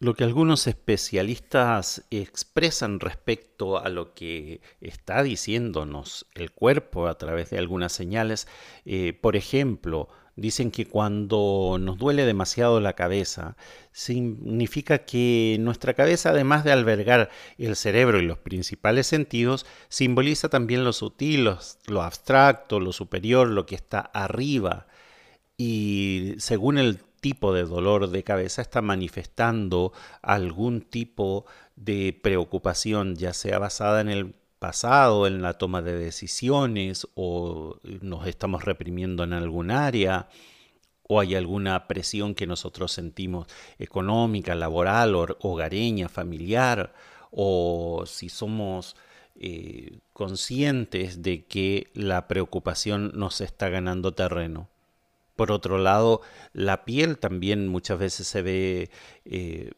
Lo 0.00 0.14
que 0.14 0.22
algunos 0.22 0.68
especialistas 0.68 2.04
expresan 2.10 3.00
respecto 3.00 3.78
a 3.78 3.88
lo 3.88 4.14
que 4.14 4.60
está 4.80 5.24
diciéndonos 5.24 6.26
el 6.34 6.52
cuerpo 6.52 7.08
a 7.08 7.18
través 7.18 7.50
de 7.50 7.58
algunas 7.58 7.92
señales, 7.92 8.46
eh, 8.84 9.12
por 9.12 9.34
ejemplo, 9.34 10.08
Dicen 10.38 10.70
que 10.70 10.86
cuando 10.86 11.78
nos 11.80 11.98
duele 11.98 12.24
demasiado 12.24 12.78
la 12.78 12.92
cabeza, 12.92 13.56
significa 13.90 14.98
que 14.98 15.56
nuestra 15.58 15.94
cabeza, 15.94 16.30
además 16.30 16.62
de 16.62 16.70
albergar 16.70 17.28
el 17.58 17.74
cerebro 17.74 18.20
y 18.20 18.22
los 18.22 18.38
principales 18.38 19.08
sentidos, 19.08 19.66
simboliza 19.88 20.48
también 20.48 20.84
lo 20.84 20.92
sutil, 20.92 21.50
lo, 21.88 22.02
abstracto, 22.02 22.78
lo 22.78 22.92
superior, 22.92 23.48
lo 23.48 23.66
que 23.66 23.74
está 23.74 23.98
arriba. 23.98 24.86
Y 25.58 26.34
según 26.38 26.78
el 26.78 26.98
tipo 27.20 27.52
de 27.52 27.64
dolor 27.64 28.10
de 28.10 28.22
cabeza 28.22 28.62
está 28.62 28.80
manifestando 28.80 29.92
algún 30.22 30.80
tipo 30.80 31.46
de 31.76 32.18
preocupación, 32.22 33.16
ya 33.16 33.34
sea 33.34 33.58
basada 33.58 34.00
en 34.00 34.08
el 34.08 34.34
pasado 34.58 35.26
en 35.26 35.42
la 35.42 35.54
toma 35.54 35.82
de 35.82 35.98
decisiones 35.98 37.06
o 37.14 37.76
nos 37.82 38.26
estamos 38.26 38.64
reprimiendo 38.64 39.24
en 39.24 39.32
algún 39.32 39.70
área 39.70 40.28
o 41.08 41.20
hay 41.20 41.34
alguna 41.34 41.88
presión 41.88 42.34
que 42.34 42.46
nosotros 42.46 42.92
sentimos 42.92 43.46
económica, 43.78 44.54
laboral, 44.54 45.14
hogareña, 45.40 46.08
familiar, 46.08 46.94
o 47.30 48.04
si 48.06 48.28
somos 48.28 48.94
eh, 49.34 50.00
conscientes 50.12 51.22
de 51.22 51.46
que 51.46 51.90
la 51.94 52.28
preocupación 52.28 53.12
nos 53.14 53.40
está 53.40 53.70
ganando 53.70 54.12
terreno. 54.12 54.68
Por 55.38 55.52
otro 55.52 55.78
lado, 55.78 56.20
la 56.52 56.84
piel 56.84 57.16
también 57.16 57.68
muchas 57.68 57.96
veces 57.96 58.26
se 58.26 58.42
ve 58.42 58.90
eh, 59.24 59.70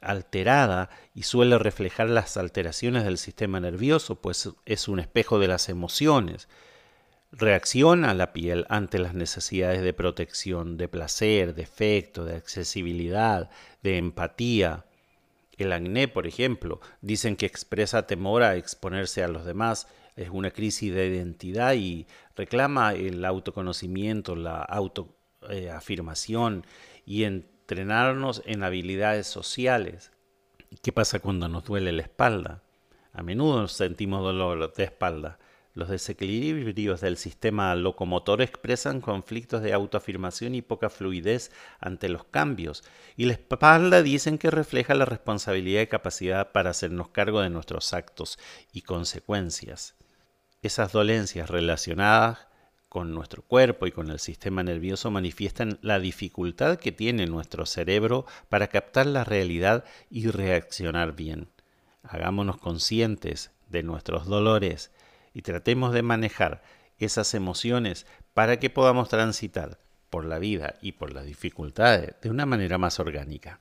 alterada 0.00 0.88
y 1.14 1.24
suele 1.24 1.58
reflejar 1.58 2.08
las 2.08 2.38
alteraciones 2.38 3.04
del 3.04 3.18
sistema 3.18 3.60
nervioso, 3.60 4.22
pues 4.22 4.48
es 4.64 4.88
un 4.88 5.00
espejo 5.00 5.38
de 5.38 5.48
las 5.48 5.68
emociones. 5.68 6.48
Reacciona 7.30 8.14
la 8.14 8.32
piel 8.32 8.64
ante 8.70 8.98
las 8.98 9.12
necesidades 9.12 9.82
de 9.82 9.92
protección, 9.92 10.78
de 10.78 10.88
placer, 10.88 11.54
de 11.54 11.64
efecto, 11.64 12.24
de 12.24 12.36
accesibilidad, 12.36 13.50
de 13.82 13.98
empatía. 13.98 14.86
El 15.58 15.74
acné, 15.74 16.08
por 16.08 16.26
ejemplo, 16.26 16.80
dicen 17.02 17.36
que 17.36 17.44
expresa 17.44 18.06
temor 18.06 18.44
a 18.44 18.56
exponerse 18.56 19.22
a 19.22 19.28
los 19.28 19.44
demás, 19.44 19.88
es 20.16 20.30
una 20.30 20.50
crisis 20.50 20.94
de 20.94 21.06
identidad 21.06 21.74
y 21.74 22.06
reclama 22.36 22.92
el 22.92 23.24
autoconocimiento, 23.24 24.36
la 24.36 24.62
autoafirmación 24.62 26.64
y 27.04 27.24
en 27.24 27.46
entrenarnos 27.72 28.42
en 28.44 28.64
habilidades 28.64 29.26
sociales. 29.26 30.10
¿Qué 30.82 30.92
pasa 30.92 31.20
cuando 31.20 31.48
nos 31.48 31.64
duele 31.64 31.92
la 31.92 32.02
espalda? 32.02 32.62
A 33.14 33.22
menudo 33.22 33.66
sentimos 33.68 34.22
dolor 34.22 34.72
de 34.74 34.84
espalda. 34.84 35.38
Los 35.74 35.88
desequilibrios 35.88 37.00
del 37.00 37.16
sistema 37.16 37.74
locomotor 37.74 38.42
expresan 38.42 39.00
conflictos 39.00 39.62
de 39.62 39.72
autoafirmación 39.72 40.54
y 40.54 40.60
poca 40.60 40.90
fluidez 40.90 41.50
ante 41.80 42.10
los 42.10 42.24
cambios, 42.24 42.84
y 43.16 43.24
la 43.24 43.32
espalda 43.32 44.02
dicen 44.02 44.36
que 44.36 44.50
refleja 44.50 44.94
la 44.94 45.06
responsabilidad 45.06 45.80
y 45.80 45.86
capacidad 45.86 46.52
para 46.52 46.70
hacernos 46.70 47.08
cargo 47.08 47.40
de 47.40 47.48
nuestros 47.48 47.94
actos 47.94 48.38
y 48.72 48.82
consecuencias. 48.82 49.94
Esas 50.62 50.92
dolencias 50.92 51.50
relacionadas 51.50 52.46
con 52.88 53.12
nuestro 53.12 53.42
cuerpo 53.42 53.88
y 53.88 53.90
con 53.90 54.10
el 54.10 54.20
sistema 54.20 54.62
nervioso 54.62 55.10
manifiestan 55.10 55.80
la 55.82 55.98
dificultad 55.98 56.78
que 56.78 56.92
tiene 56.92 57.26
nuestro 57.26 57.66
cerebro 57.66 58.26
para 58.48 58.68
captar 58.68 59.06
la 59.06 59.24
realidad 59.24 59.84
y 60.08 60.28
reaccionar 60.28 61.16
bien. 61.16 61.48
Hagámonos 62.04 62.58
conscientes 62.58 63.50
de 63.70 63.82
nuestros 63.82 64.26
dolores 64.26 64.92
y 65.34 65.42
tratemos 65.42 65.92
de 65.92 66.02
manejar 66.02 66.62
esas 66.98 67.34
emociones 67.34 68.06
para 68.32 68.60
que 68.60 68.70
podamos 68.70 69.08
transitar 69.08 69.80
por 70.10 70.24
la 70.24 70.38
vida 70.38 70.76
y 70.80 70.92
por 70.92 71.12
las 71.12 71.24
dificultades 71.24 72.14
de 72.22 72.30
una 72.30 72.46
manera 72.46 72.78
más 72.78 73.00
orgánica. 73.00 73.58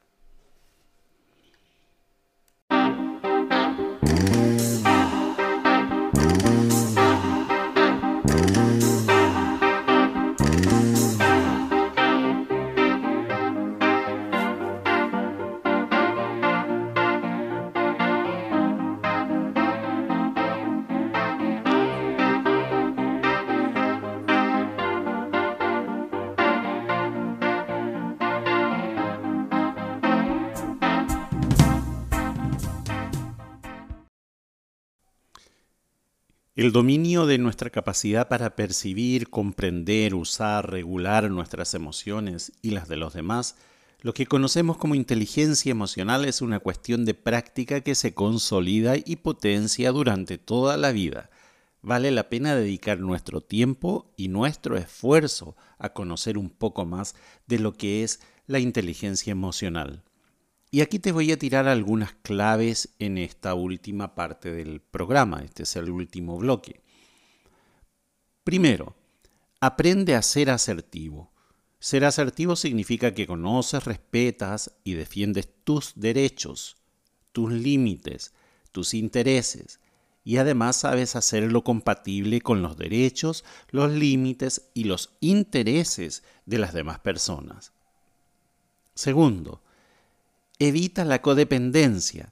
El 36.61 36.71
dominio 36.71 37.25
de 37.25 37.39
nuestra 37.39 37.71
capacidad 37.71 38.27
para 38.27 38.55
percibir, 38.55 39.31
comprender, 39.31 40.13
usar, 40.13 40.69
regular 40.69 41.31
nuestras 41.31 41.73
emociones 41.73 42.51
y 42.61 42.69
las 42.69 42.87
de 42.87 42.97
los 42.97 43.15
demás, 43.15 43.55
lo 44.01 44.13
que 44.13 44.27
conocemos 44.27 44.77
como 44.77 44.93
inteligencia 44.93 45.71
emocional 45.71 46.23
es 46.23 46.39
una 46.39 46.59
cuestión 46.59 47.03
de 47.03 47.15
práctica 47.15 47.81
que 47.81 47.95
se 47.95 48.13
consolida 48.13 48.93
y 48.95 49.15
potencia 49.15 49.91
durante 49.91 50.37
toda 50.37 50.77
la 50.77 50.91
vida. 50.91 51.31
Vale 51.81 52.11
la 52.11 52.29
pena 52.29 52.53
dedicar 52.53 52.99
nuestro 52.99 53.41
tiempo 53.41 54.13
y 54.15 54.27
nuestro 54.27 54.77
esfuerzo 54.77 55.55
a 55.79 55.93
conocer 55.93 56.37
un 56.37 56.51
poco 56.51 56.85
más 56.85 57.15
de 57.47 57.57
lo 57.57 57.73
que 57.73 58.03
es 58.03 58.19
la 58.45 58.59
inteligencia 58.59 59.31
emocional. 59.31 60.03
Y 60.73 60.79
aquí 60.79 60.99
te 60.99 61.11
voy 61.11 61.29
a 61.33 61.37
tirar 61.37 61.67
algunas 61.67 62.13
claves 62.13 62.95
en 62.97 63.17
esta 63.17 63.55
última 63.55 64.15
parte 64.15 64.53
del 64.53 64.79
programa. 64.79 65.43
Este 65.43 65.63
es 65.63 65.75
el 65.75 65.89
último 65.89 66.37
bloque. 66.37 66.81
Primero, 68.45 68.95
aprende 69.59 70.15
a 70.15 70.21
ser 70.21 70.49
asertivo. 70.49 71.29
Ser 71.79 72.05
asertivo 72.05 72.55
significa 72.55 73.13
que 73.13 73.27
conoces, 73.27 73.83
respetas 73.83 74.71
y 74.85 74.93
defiendes 74.93 75.49
tus 75.65 75.91
derechos, 75.95 76.77
tus 77.33 77.51
límites, 77.51 78.33
tus 78.71 78.93
intereses 78.93 79.81
y 80.23 80.37
además 80.37 80.77
sabes 80.77 81.15
hacerlo 81.15 81.63
compatible 81.63 82.41
con 82.41 82.61
los 82.61 82.77
derechos, 82.77 83.43
los 83.71 83.91
límites 83.91 84.69
y 84.73 84.85
los 84.85 85.17
intereses 85.19 86.23
de 86.45 86.59
las 86.59 86.73
demás 86.73 86.99
personas. 86.99 87.73
Segundo, 88.93 89.63
evita 90.61 91.05
la 91.05 91.23
codependencia. 91.23 92.31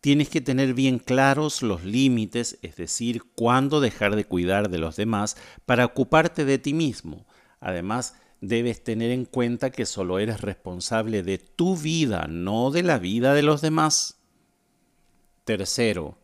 Tienes 0.00 0.30
que 0.30 0.40
tener 0.40 0.72
bien 0.72 0.98
claros 0.98 1.60
los 1.60 1.84
límites, 1.84 2.58
es 2.62 2.76
decir, 2.76 3.22
cuándo 3.34 3.80
dejar 3.80 4.16
de 4.16 4.24
cuidar 4.24 4.70
de 4.70 4.78
los 4.78 4.96
demás 4.96 5.36
para 5.66 5.84
ocuparte 5.84 6.46
de 6.46 6.58
ti 6.58 6.72
mismo. 6.72 7.26
Además, 7.60 8.14
debes 8.40 8.82
tener 8.82 9.10
en 9.10 9.26
cuenta 9.26 9.70
que 9.70 9.84
solo 9.84 10.18
eres 10.18 10.40
responsable 10.40 11.22
de 11.22 11.36
tu 11.36 11.76
vida, 11.76 12.26
no 12.30 12.70
de 12.70 12.82
la 12.82 12.98
vida 12.98 13.34
de 13.34 13.42
los 13.42 13.60
demás. 13.60 14.18
Tercero, 15.44 16.16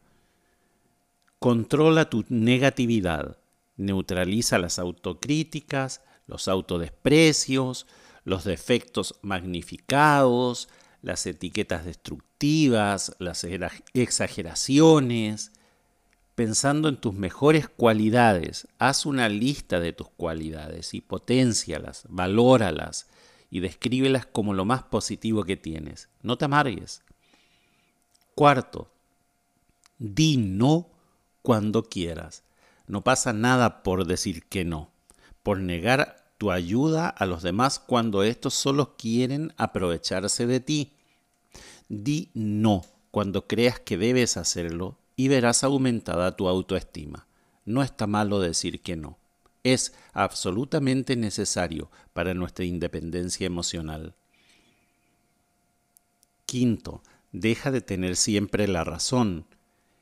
controla 1.38 2.08
tu 2.08 2.24
negatividad. 2.30 3.36
Neutraliza 3.76 4.58
las 4.58 4.78
autocríticas, 4.78 6.00
los 6.26 6.48
autodesprecios, 6.48 7.86
los 8.24 8.44
defectos 8.44 9.18
magnificados, 9.20 10.70
las 11.06 11.24
etiquetas 11.24 11.84
destructivas, 11.84 13.14
las 13.20 13.46
exageraciones, 13.94 15.52
pensando 16.34 16.88
en 16.88 16.96
tus 16.96 17.14
mejores 17.14 17.68
cualidades. 17.68 18.66
Haz 18.80 19.06
una 19.06 19.28
lista 19.28 19.78
de 19.78 19.92
tus 19.92 20.08
cualidades 20.08 20.94
y 20.94 21.00
potencialas, 21.00 22.06
valóralas 22.08 23.06
y 23.52 23.60
descríbelas 23.60 24.26
como 24.26 24.52
lo 24.52 24.64
más 24.64 24.82
positivo 24.82 25.44
que 25.44 25.56
tienes. 25.56 26.08
No 26.22 26.36
te 26.38 26.46
amargues. 26.46 27.04
Cuarto, 28.34 28.90
di 30.00 30.38
no 30.38 30.90
cuando 31.40 31.84
quieras. 31.84 32.42
No 32.88 33.04
pasa 33.04 33.32
nada 33.32 33.84
por 33.84 34.08
decir 34.08 34.42
que 34.46 34.64
no, 34.64 34.90
por 35.44 35.60
negar 35.60 36.32
tu 36.36 36.50
ayuda 36.50 37.08
a 37.08 37.26
los 37.26 37.44
demás 37.44 37.78
cuando 37.78 38.24
estos 38.24 38.54
solo 38.54 38.96
quieren 38.96 39.54
aprovecharse 39.56 40.48
de 40.48 40.58
ti. 40.58 40.95
Di 41.88 42.30
no 42.34 42.84
cuando 43.10 43.46
creas 43.46 43.80
que 43.80 43.96
debes 43.96 44.36
hacerlo 44.36 44.98
y 45.16 45.28
verás 45.28 45.64
aumentada 45.64 46.36
tu 46.36 46.48
autoestima. 46.48 47.26
No 47.64 47.82
está 47.82 48.06
malo 48.06 48.40
decir 48.40 48.82
que 48.82 48.96
no. 48.96 49.18
Es 49.62 49.94
absolutamente 50.12 51.16
necesario 51.16 51.90
para 52.12 52.34
nuestra 52.34 52.64
independencia 52.64 53.46
emocional. 53.46 54.14
Quinto, 56.44 57.02
deja 57.32 57.70
de 57.70 57.80
tener 57.80 58.16
siempre 58.16 58.68
la 58.68 58.84
razón. 58.84 59.46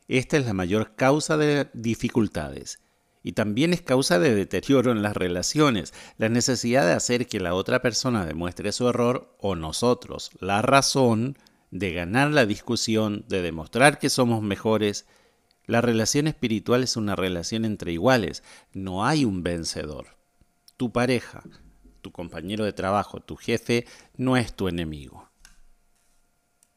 Esta 0.09 0.37
es 0.37 0.45
la 0.45 0.53
mayor 0.53 0.95
causa 0.97 1.37
de 1.37 1.71
dificultades 1.73 2.81
y 3.23 3.33
también 3.33 3.73
es 3.73 3.81
causa 3.81 4.19
de 4.19 4.35
deterioro 4.35 4.93
en 4.93 5.03
las 5.03 5.17
relaciones, 5.17 5.95
la 6.19 6.29
necesidad 6.29 6.87
de 6.87 6.93
hacer 6.93 7.27
que 7.27 7.41
la 7.41 7.55
otra 7.55 7.81
persona 7.81 8.27
demuestre 8.27 8.71
su 8.71 8.87
error 8.87 9.35
o 9.41 9.57
nosotros 9.57 10.31
la 10.41 10.61
razón 10.61 11.39
de 11.75 11.93
ganar 11.93 12.31
la 12.31 12.47
discusión, 12.47 13.25
de 13.29 13.43
demostrar 13.43 13.99
que 13.99 14.09
somos 14.09 14.43
mejores. 14.43 15.07
La 15.67 15.81
relación 15.81 16.29
espiritual 16.29 16.85
es 16.85 16.97
una 16.97 17.17
relación 17.17 17.65
entre 17.65 17.93
iguales, 17.93 18.45
no 18.73 19.05
hay 19.05 19.25
un 19.25 19.43
vencedor. 19.43 20.17
Tu 20.77 20.93
pareja, 20.93 21.43
tu 22.01 22.13
compañero 22.13 22.65
de 22.65 22.73
trabajo, 22.73 23.19
tu 23.19 23.35
jefe, 23.35 23.87
no 24.17 24.37
es 24.37 24.55
tu 24.55 24.69
enemigo. 24.69 25.29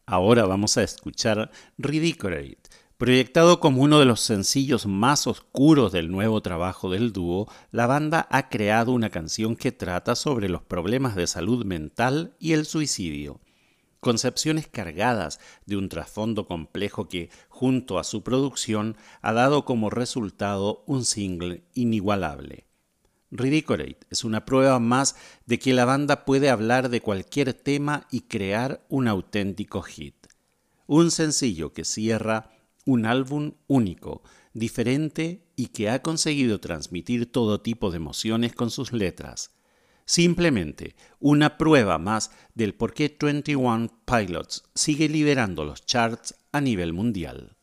Ahora 0.08 0.48
vamos 0.48 0.78
a 0.78 0.84
escuchar 0.84 1.52
Ridiculate. 1.78 2.58
Proyectado 2.98 3.60
como 3.60 3.84
uno 3.84 4.00
de 4.00 4.06
los 4.06 4.22
sencillos 4.22 4.88
más 4.88 5.28
oscuros 5.28 5.92
del 5.92 6.10
nuevo 6.10 6.42
trabajo 6.42 6.90
del 6.90 7.14
dúo, 7.14 7.48
la 7.70 7.86
banda 7.86 8.28
ha 8.32 8.50
creado 8.50 8.94
una 8.94 9.12
canción 9.12 9.56
que 9.56 9.72
trata 9.72 10.16
sobre 10.16 10.50
los 10.50 10.64
problemas 10.64 11.16
de 11.16 11.28
salud 11.28 11.66
mental 11.66 12.36
y 12.40 12.54
el 12.54 12.66
suicidio 12.66 13.42
concepciones 14.08 14.68
cargadas 14.68 15.38
de 15.66 15.76
un 15.76 15.90
trasfondo 15.90 16.48
complejo 16.48 17.10
que, 17.10 17.30
junto 17.50 18.00
a 18.00 18.06
su 18.06 18.24
producción, 18.24 18.96
ha 19.22 19.34
dado 19.34 19.66
como 19.66 19.90
resultado 19.90 20.86
un 20.88 21.04
single 21.04 21.66
inigualable. 21.74 22.68
Ridiculate 23.32 24.00
es 24.10 24.24
una 24.24 24.46
prueba 24.46 24.80
más 24.80 25.18
de 25.46 25.60
que 25.60 25.74
la 25.74 25.84
banda 25.84 26.24
puede 26.24 26.50
hablar 26.50 26.88
de 26.88 27.02
cualquier 27.02 27.54
tema 27.54 28.08
y 28.10 28.22
crear 28.22 28.86
un 28.88 29.10
auténtico 29.10 29.82
hit. 29.82 30.16
Un 30.86 31.12
sencillo 31.12 31.74
que 31.74 31.84
cierra 31.84 32.50
un 32.86 33.06
álbum 33.06 33.56
único, 33.68 34.24
diferente 34.54 35.44
y 35.58 35.68
que 35.68 35.90
ha 35.90 36.02
conseguido 36.02 36.62
transmitir 36.62 37.30
todo 37.30 37.60
tipo 37.60 37.92
de 37.92 37.98
emociones 37.98 38.56
con 38.56 38.72
sus 38.72 38.94
letras 38.94 39.57
Simplemente 40.08 40.96
una 41.20 41.58
prueba 41.58 41.98
más 41.98 42.32
del 42.56 42.74
por 42.74 42.94
qué 42.94 43.16
21 43.20 43.90
Pilots 44.06 44.64
sigue 44.74 45.10
liderando 45.10 45.66
los 45.66 45.86
charts 45.86 46.34
a 46.54 46.62
nivel 46.62 46.94
mundial. 46.94 47.57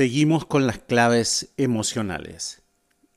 Seguimos 0.00 0.46
con 0.46 0.66
las 0.66 0.78
claves 0.78 1.52
emocionales. 1.58 2.62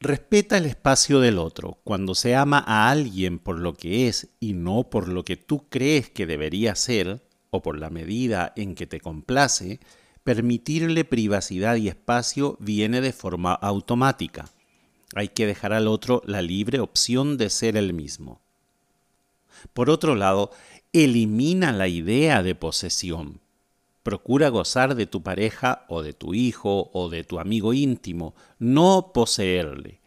Respeta 0.01 0.57
el 0.57 0.65
espacio 0.65 1.21
del 1.21 1.37
otro. 1.37 1.79
Cuando 1.85 2.13
se 2.13 2.35
ama 2.35 2.61
a 2.67 2.89
alguien 2.89 3.39
por 3.39 3.57
lo 3.57 3.73
que 3.73 4.09
es 4.09 4.27
y 4.41 4.51
no 4.51 4.89
por 4.89 5.07
lo 5.07 5.23
que 5.23 5.37
tú 5.37 5.69
crees 5.69 6.09
que 6.09 6.25
debería 6.25 6.75
ser, 6.75 7.25
o 7.51 7.61
por 7.61 7.79
la 7.79 7.89
medida 7.89 8.51
en 8.57 8.75
que 8.75 8.85
te 8.85 8.99
complace, 8.99 9.79
permitirle 10.25 11.05
privacidad 11.05 11.77
y 11.77 11.87
espacio 11.87 12.57
viene 12.59 12.99
de 12.99 13.13
forma 13.13 13.53
automática. 13.53 14.49
Hay 15.15 15.29
que 15.29 15.47
dejar 15.47 15.71
al 15.71 15.87
otro 15.87 16.21
la 16.25 16.41
libre 16.41 16.81
opción 16.81 17.37
de 17.37 17.49
ser 17.49 17.77
el 17.77 17.93
mismo. 17.93 18.41
Por 19.71 19.89
otro 19.89 20.15
lado, 20.15 20.51
elimina 20.91 21.71
la 21.71 21.87
idea 21.87 22.43
de 22.43 22.55
posesión. 22.55 23.42
Procura 24.03 24.49
gozar 24.49 24.95
de 24.95 25.05
tu 25.05 25.23
pareja 25.23 25.85
o 25.87 26.03
de 26.03 26.13
tu 26.13 26.33
hijo 26.33 26.91
o 26.93 27.09
de 27.09 27.23
tu 27.23 27.39
amigo 27.39 27.73
íntimo, 27.73 28.35
no 28.59 29.11
poseerle. 29.13 30.01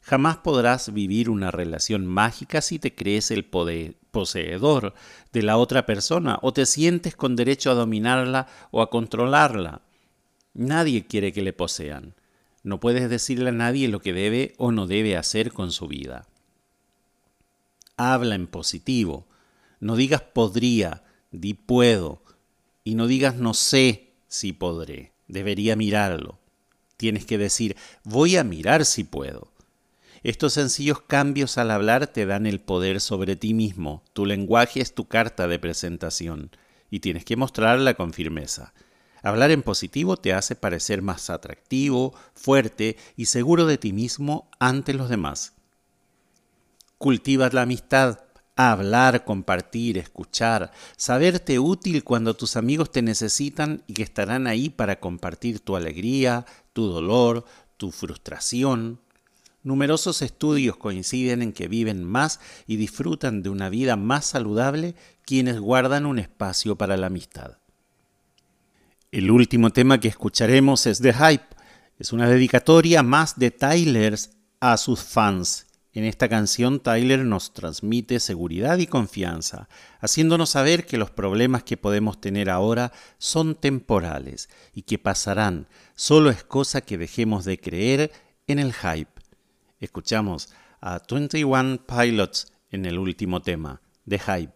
Jamás 0.00 0.36
podrás 0.36 0.92
vivir 0.92 1.30
una 1.30 1.50
relación 1.50 2.06
mágica 2.06 2.60
si 2.60 2.78
te 2.78 2.94
crees 2.94 3.30
el 3.30 3.44
poseedor 3.44 4.94
de 5.32 5.42
la 5.42 5.56
otra 5.56 5.86
persona 5.86 6.38
o 6.42 6.52
te 6.52 6.66
sientes 6.66 7.16
con 7.16 7.36
derecho 7.36 7.70
a 7.70 7.74
dominarla 7.74 8.46
o 8.70 8.82
a 8.82 8.90
controlarla. 8.90 9.80
Nadie 10.52 11.06
quiere 11.06 11.32
que 11.32 11.42
le 11.42 11.52
posean. 11.52 12.14
No 12.62 12.80
puedes 12.80 13.10
decirle 13.10 13.48
a 13.48 13.52
nadie 13.52 13.88
lo 13.88 14.00
que 14.00 14.12
debe 14.12 14.54
o 14.58 14.72
no 14.72 14.86
debe 14.86 15.16
hacer 15.16 15.52
con 15.52 15.72
su 15.72 15.88
vida. 15.88 16.26
Habla 17.96 18.34
en 18.34 18.46
positivo. 18.46 19.26
No 19.80 19.96
digas 19.96 20.22
podría, 20.22 21.02
di 21.30 21.54
puedo. 21.54 22.23
Y 22.84 22.94
no 22.94 23.06
digas 23.06 23.36
no 23.36 23.54
sé 23.54 24.12
si 24.28 24.52
podré. 24.52 25.12
Debería 25.26 25.74
mirarlo. 25.74 26.38
Tienes 26.98 27.24
que 27.24 27.38
decir 27.38 27.76
voy 28.04 28.36
a 28.36 28.44
mirar 28.44 28.84
si 28.84 29.04
puedo. 29.04 29.50
Estos 30.22 30.54
sencillos 30.54 31.02
cambios 31.02 31.58
al 31.58 31.70
hablar 31.70 32.06
te 32.06 32.24
dan 32.24 32.46
el 32.46 32.60
poder 32.60 33.00
sobre 33.00 33.36
ti 33.36 33.54
mismo. 33.54 34.02
Tu 34.12 34.26
lenguaje 34.26 34.80
es 34.80 34.94
tu 34.94 35.06
carta 35.06 35.48
de 35.48 35.58
presentación 35.58 36.50
y 36.90 37.00
tienes 37.00 37.24
que 37.24 37.36
mostrarla 37.36 37.94
con 37.94 38.12
firmeza. 38.12 38.72
Hablar 39.22 39.50
en 39.50 39.62
positivo 39.62 40.18
te 40.18 40.34
hace 40.34 40.54
parecer 40.54 41.00
más 41.00 41.30
atractivo, 41.30 42.14
fuerte 42.34 42.98
y 43.16 43.26
seguro 43.26 43.64
de 43.64 43.78
ti 43.78 43.94
mismo 43.94 44.50
ante 44.58 44.92
los 44.92 45.08
demás. 45.08 45.54
Cultivas 46.98 47.54
la 47.54 47.62
amistad, 47.62 48.23
hablar, 48.56 49.24
compartir, 49.24 49.98
escuchar, 49.98 50.70
saberte 50.96 51.58
útil 51.58 52.04
cuando 52.04 52.34
tus 52.34 52.56
amigos 52.56 52.90
te 52.90 53.02
necesitan 53.02 53.82
y 53.86 53.94
que 53.94 54.02
estarán 54.02 54.46
ahí 54.46 54.70
para 54.70 55.00
compartir 55.00 55.60
tu 55.60 55.76
alegría, 55.76 56.46
tu 56.72 56.86
dolor, 56.86 57.44
tu 57.76 57.90
frustración. 57.90 59.00
Numerosos 59.62 60.22
estudios 60.22 60.76
coinciden 60.76 61.42
en 61.42 61.52
que 61.52 61.68
viven 61.68 62.04
más 62.04 62.38
y 62.66 62.76
disfrutan 62.76 63.42
de 63.42 63.48
una 63.48 63.70
vida 63.70 63.96
más 63.96 64.26
saludable 64.26 64.94
quienes 65.24 65.58
guardan 65.58 66.06
un 66.06 66.18
espacio 66.18 66.76
para 66.76 66.96
la 66.96 67.06
amistad. 67.06 67.58
El 69.10 69.30
último 69.30 69.70
tema 69.70 69.98
que 70.00 70.08
escucharemos 70.08 70.86
es 70.86 71.00
The 71.00 71.14
Hype. 71.14 71.46
Es 71.98 72.12
una 72.12 72.28
dedicatoria 72.28 73.02
más 73.02 73.38
de 73.38 73.50
Tyler 73.50 74.18
a 74.60 74.76
sus 74.76 75.00
fans. 75.00 75.66
En 75.94 76.04
esta 76.04 76.28
canción 76.28 76.80
Tyler 76.80 77.24
nos 77.24 77.52
transmite 77.52 78.18
seguridad 78.18 78.78
y 78.78 78.88
confianza, 78.88 79.68
haciéndonos 80.00 80.50
saber 80.50 80.86
que 80.86 80.98
los 80.98 81.12
problemas 81.12 81.62
que 81.62 81.76
podemos 81.76 82.20
tener 82.20 82.50
ahora 82.50 82.92
son 83.18 83.54
temporales 83.54 84.48
y 84.74 84.82
que 84.82 84.98
pasarán. 84.98 85.68
Solo 85.94 86.30
es 86.30 86.42
cosa 86.42 86.80
que 86.80 86.98
dejemos 86.98 87.44
de 87.44 87.60
creer 87.60 88.10
en 88.48 88.58
el 88.58 88.72
hype. 88.72 89.22
Escuchamos 89.78 90.48
a 90.80 91.00
21 91.08 91.86
Pilots 91.86 92.52
en 92.72 92.86
el 92.86 92.98
último 92.98 93.40
tema, 93.40 93.80
The 94.08 94.18
Hype. 94.18 94.53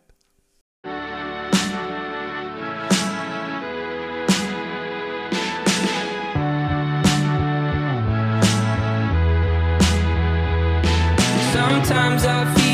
Sometimes 11.68 12.24
I 12.24 12.54
feel 12.54 12.67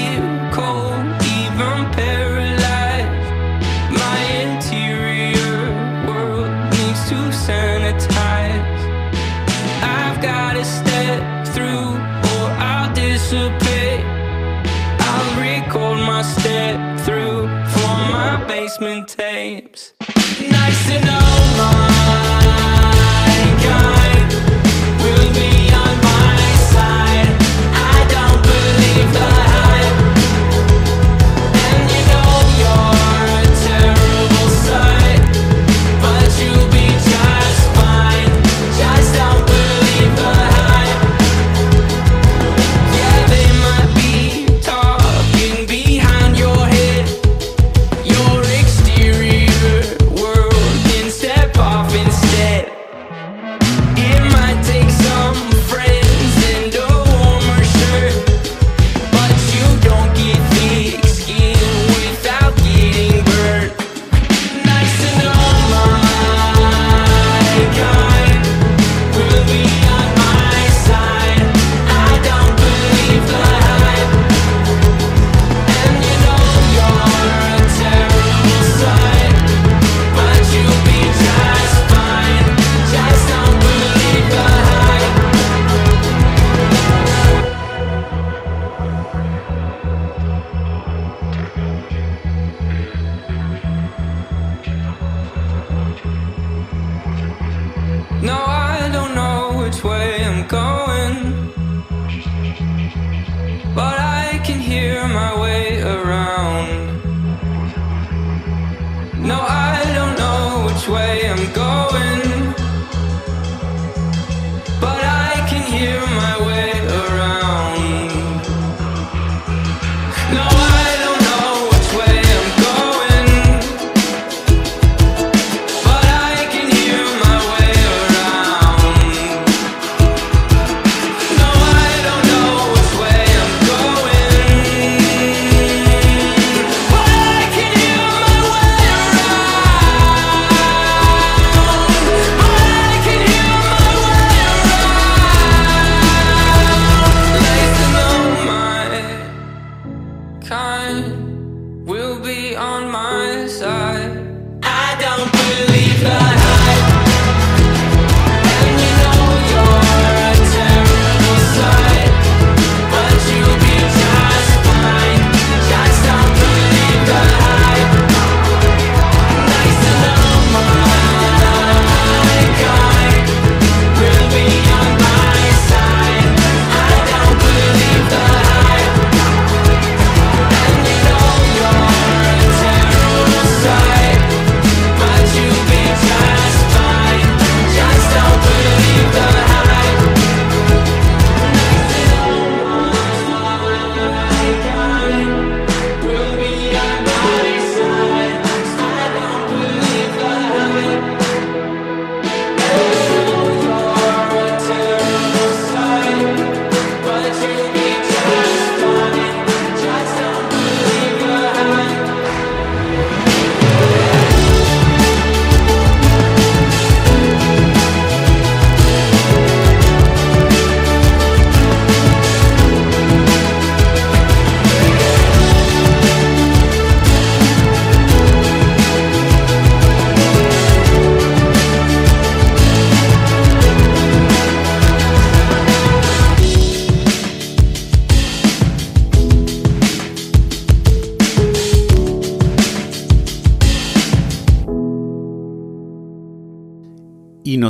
But 103.74 103.98
I 103.98 104.13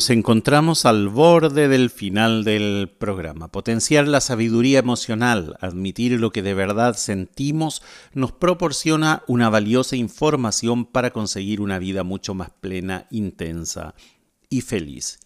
nos 0.04 0.10
encontramos 0.10 0.84
al 0.84 1.08
borde 1.08 1.66
del 1.66 1.88
final 1.88 2.44
del 2.44 2.90
programa. 2.98 3.48
Potenciar 3.48 4.06
la 4.06 4.20
sabiduría 4.20 4.78
emocional, 4.78 5.56
admitir 5.62 6.20
lo 6.20 6.30
que 6.30 6.42
de 6.42 6.52
verdad 6.52 6.94
sentimos, 6.94 7.80
nos 8.12 8.30
proporciona 8.30 9.22
una 9.28 9.48
valiosa 9.48 9.96
información 9.96 10.84
para 10.84 11.10
conseguir 11.10 11.62
una 11.62 11.78
vida 11.78 12.04
mucho 12.04 12.34
más 12.34 12.50
plena, 12.50 13.06
intensa 13.10 13.94
y 14.50 14.60
feliz. 14.60 15.20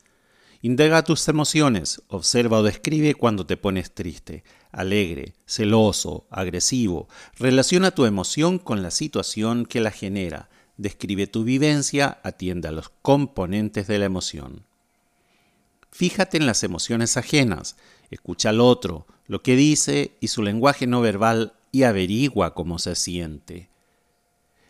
Indaga 0.62 1.02
tus 1.02 1.26
emociones, 1.26 2.00
observa 2.06 2.58
o 2.58 2.62
describe 2.62 3.16
cuando 3.16 3.46
te 3.46 3.56
pones 3.56 3.92
triste, 3.92 4.44
alegre, 4.70 5.34
celoso, 5.44 6.28
agresivo. 6.30 7.08
Relaciona 7.36 7.90
tu 7.90 8.04
emoción 8.04 8.60
con 8.60 8.84
la 8.84 8.92
situación 8.92 9.66
que 9.66 9.80
la 9.80 9.90
genera 9.90 10.48
describe 10.78 11.26
tu 11.26 11.44
vivencia, 11.44 12.18
atiende 12.22 12.68
a 12.68 12.72
los 12.72 12.88
componentes 13.02 13.86
de 13.86 13.98
la 13.98 14.06
emoción. 14.06 14.67
Fíjate 15.98 16.36
en 16.36 16.46
las 16.46 16.62
emociones 16.62 17.16
ajenas, 17.16 17.74
escucha 18.12 18.50
al 18.50 18.60
otro, 18.60 19.08
lo 19.26 19.42
que 19.42 19.56
dice 19.56 20.12
y 20.20 20.28
su 20.28 20.44
lenguaje 20.44 20.86
no 20.86 21.00
verbal 21.00 21.54
y 21.72 21.82
averigua 21.82 22.54
cómo 22.54 22.78
se 22.78 22.94
siente. 22.94 23.68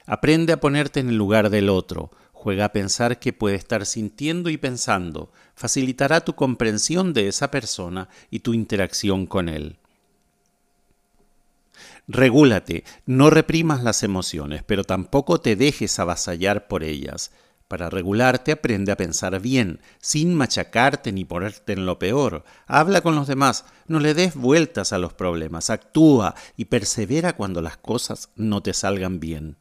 Aprende 0.06 0.54
a 0.54 0.60
ponerte 0.60 1.00
en 1.00 1.10
el 1.10 1.16
lugar 1.16 1.50
del 1.50 1.68
otro, 1.68 2.10
juega 2.32 2.64
a 2.64 2.72
pensar 2.72 3.18
qué 3.18 3.34
puede 3.34 3.56
estar 3.56 3.84
sintiendo 3.84 4.48
y 4.48 4.56
pensando, 4.56 5.30
facilitará 5.54 6.22
tu 6.22 6.34
comprensión 6.34 7.12
de 7.12 7.28
esa 7.28 7.50
persona 7.50 8.08
y 8.30 8.38
tu 8.38 8.54
interacción 8.54 9.26
con 9.26 9.50
él. 9.50 9.76
Regúlate, 12.06 12.84
no 13.04 13.28
reprimas 13.28 13.82
las 13.82 14.02
emociones, 14.02 14.62
pero 14.62 14.82
tampoco 14.82 15.42
te 15.42 15.56
dejes 15.56 15.98
avasallar 15.98 16.68
por 16.68 16.84
ellas. 16.84 17.32
Para 17.68 17.90
regularte 17.90 18.52
aprende 18.52 18.92
a 18.92 18.96
pensar 18.96 19.38
bien, 19.40 19.80
sin 20.00 20.34
machacarte 20.34 21.12
ni 21.12 21.26
ponerte 21.26 21.74
en 21.74 21.84
lo 21.84 21.98
peor. 21.98 22.44
Habla 22.66 23.02
con 23.02 23.14
los 23.14 23.26
demás, 23.26 23.66
no 23.86 24.00
le 24.00 24.14
des 24.14 24.34
vueltas 24.34 24.94
a 24.94 24.98
los 24.98 25.12
problemas, 25.12 25.68
actúa 25.68 26.34
y 26.56 26.64
persevera 26.64 27.36
cuando 27.36 27.60
las 27.60 27.76
cosas 27.76 28.30
no 28.36 28.62
te 28.62 28.72
salgan 28.72 29.20
bien. 29.20 29.58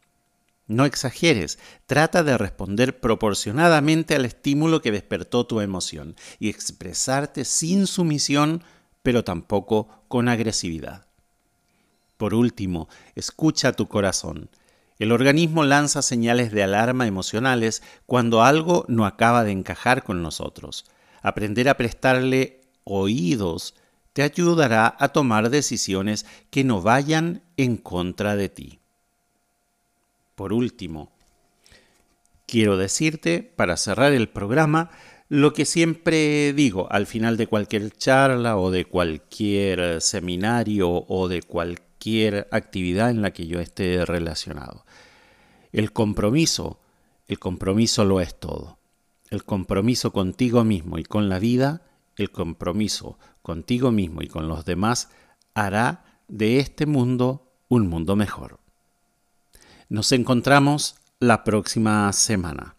No 0.67 0.85
exageres, 0.85 1.59
trata 1.85 2.23
de 2.23 2.37
responder 2.37 2.99
proporcionadamente 2.99 4.15
al 4.15 4.23
estímulo 4.23 4.81
que 4.81 4.91
despertó 4.91 5.45
tu 5.45 5.59
emoción 5.59 6.15
y 6.39 6.49
expresarte 6.49 7.43
sin 7.43 7.87
sumisión, 7.87 8.63
pero 9.03 9.25
tampoco 9.25 9.89
con 10.07 10.29
agresividad. 10.29 11.07
Por 12.17 12.33
último, 12.33 12.87
escucha 13.15 13.73
tu 13.73 13.87
corazón. 13.87 14.49
El 14.99 15.11
organismo 15.11 15.63
lanza 15.63 16.01
señales 16.01 16.51
de 16.51 16.63
alarma 16.63 17.05
emocionales 17.05 17.83
cuando 18.05 18.41
algo 18.41 18.85
no 18.87 19.05
acaba 19.05 19.43
de 19.43 19.51
encajar 19.51 20.03
con 20.03 20.23
nosotros. 20.23 20.85
Aprender 21.21 21.69
a 21.69 21.77
prestarle 21.77 22.61
oídos 22.83 23.75
te 24.13 24.23
ayudará 24.23 24.95
a 24.97 25.09
tomar 25.09 25.51
decisiones 25.51 26.25
que 26.49 26.63
no 26.63 26.81
vayan 26.81 27.43
en 27.57 27.77
contra 27.77 28.35
de 28.35 28.49
ti. 28.49 28.79
Por 30.33 30.53
último, 30.53 31.11
quiero 32.47 32.77
decirte, 32.77 33.43
para 33.43 33.77
cerrar 33.77 34.13
el 34.13 34.29
programa, 34.29 34.89
lo 35.29 35.53
que 35.53 35.65
siempre 35.65 36.53
digo 36.53 36.87
al 36.89 37.05
final 37.05 37.37
de 37.37 37.45
cualquier 37.45 37.91
charla 37.91 38.57
o 38.57 38.71
de 38.71 38.85
cualquier 38.85 40.01
seminario 40.01 41.05
o 41.07 41.27
de 41.27 41.43
cualquier 41.43 42.47
actividad 42.49 43.11
en 43.11 43.21
la 43.21 43.31
que 43.31 43.45
yo 43.45 43.59
esté 43.59 44.03
relacionado. 44.05 44.86
El 45.77 45.93
compromiso, 45.93 46.79
el 47.27 47.37
compromiso 47.37 48.03
lo 48.03 48.19
es 48.19 48.39
todo. 48.39 48.79
El 49.29 49.43
compromiso 49.43 50.11
contigo 50.11 50.63
mismo 50.63 50.97
y 50.97 51.03
con 51.03 51.29
la 51.29 51.37
vida, 51.37 51.83
el 52.15 52.31
compromiso 52.31 53.19
contigo 53.43 53.91
mismo 53.91 54.23
y 54.23 54.27
con 54.27 54.47
los 54.47 54.65
demás 54.65 55.09
hará 55.53 56.03
de 56.27 56.59
este 56.59 56.87
mundo 56.87 57.53
un 57.69 57.87
mundo 57.89 58.15
mejor. 58.15 58.57
Nos 59.87 60.11
encontramos 60.13 60.95
la 61.19 61.43
próxima 61.43 62.11
semana. 62.11 62.73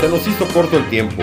Se 0.00 0.08
nos 0.08 0.26
hizo 0.26 0.48
corto 0.52 0.76
el 0.76 0.90
tiempo. 0.90 1.22